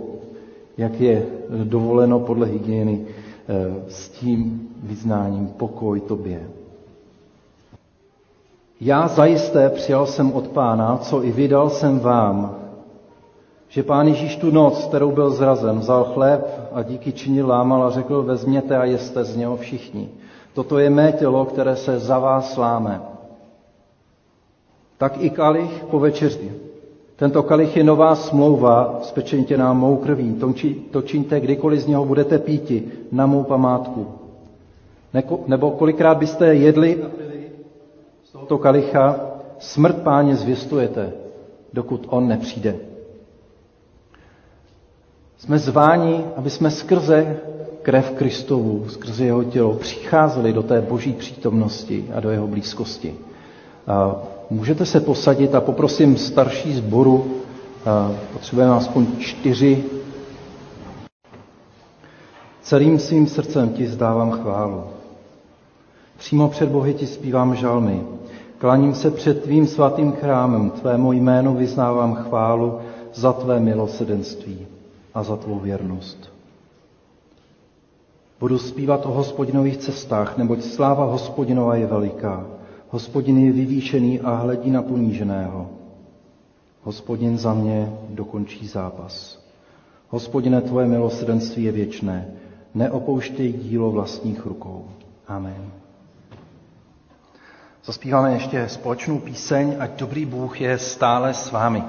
[0.80, 1.26] jak je
[1.64, 6.40] dovoleno podle hygieny, eh, s tím vyznáním pokoj tobě.
[8.80, 12.56] Já zajisté přijal jsem od pána, co i vydal jsem vám,
[13.68, 17.90] že pán Ježíš tu noc, kterou byl zrazen, vzal chléb a díky činil lámal a
[17.90, 20.08] řekl, vezměte a jeste z něho všichni.
[20.54, 23.00] Toto je mé tělo, které se za vás sláme.
[24.98, 26.69] Tak i kalich po večeři.
[27.20, 30.40] Tento kalich je nová smlouva, spečentěná mou krví.
[30.90, 32.82] To čiňte, kdykoliv z něho budete píti,
[33.12, 34.06] na mou památku.
[35.46, 37.04] Nebo kolikrát byste jedli
[38.24, 39.20] z tohoto kalicha,
[39.58, 41.12] smrt páně zvěstujete,
[41.72, 42.76] dokud on nepřijde.
[45.38, 47.36] Jsme zváni, aby jsme skrze
[47.82, 53.14] krev Kristovu, skrze jeho tělo přicházeli do té boží přítomnosti a do jeho blízkosti.
[54.50, 57.34] Můžete se posadit a poprosím starší zboru,
[58.32, 59.84] potřebujeme aspoň čtyři.
[62.62, 64.84] Celým svým srdcem ti zdávám chválu.
[66.18, 68.02] Přímo před Bohy ti zpívám žalmy.
[68.58, 72.78] Klaním se před tvým svatým chrámem, tvému jménu vyznávám chválu
[73.14, 74.66] za tvé milosedenství
[75.14, 76.32] a za tvou věrnost.
[78.40, 82.59] Budu zpívat o hospodinových cestách, neboť sláva hospodinova je veliká.
[82.90, 85.70] Hospodin je vyvýšený a hledí na poníženého.
[86.82, 89.44] Hospodin za mě dokončí zápas.
[90.08, 92.34] Hospodine, tvoje milosrdenství je věčné.
[92.74, 94.84] Neopouštěj dílo vlastních rukou.
[95.26, 95.72] Amen.
[97.84, 101.82] Zaspíváme ještě společnou píseň, ať dobrý Bůh je stále s vámi.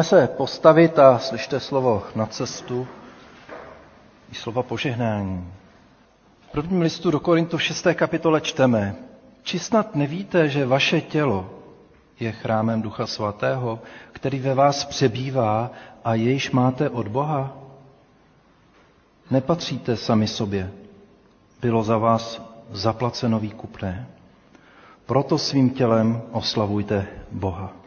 [0.00, 2.88] Můžeme se postavit a slyšte slovo na cestu
[4.32, 5.52] i slova požehnání.
[6.40, 7.86] V prvním listu do Korintu v 6.
[7.94, 8.96] kapitole čteme,
[9.42, 11.50] či snad nevíte, že vaše tělo
[12.20, 13.78] je chrámem Ducha Svatého,
[14.12, 15.70] který ve vás přebývá
[16.04, 17.56] a jejž máte od Boha?
[19.30, 20.70] Nepatříte sami sobě.
[21.60, 24.06] Bylo za vás zaplaceno výkupné.
[25.06, 27.79] Proto svým tělem oslavujte Boha.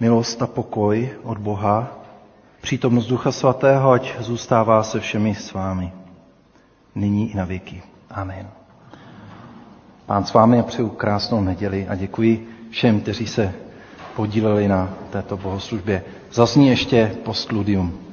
[0.00, 1.98] Milost a pokoj od Boha,
[2.60, 5.92] přítomnost Ducha Svatého, ať zůstává se všemi s vámi.
[6.94, 7.82] Nyní i na věky.
[8.10, 8.46] Amen.
[10.06, 13.54] Pán s vámi a přeju krásnou neděli a děkuji všem, kteří se
[14.16, 16.04] podíleli na této bohoslužbě.
[16.32, 18.07] Zazní ještě postludium.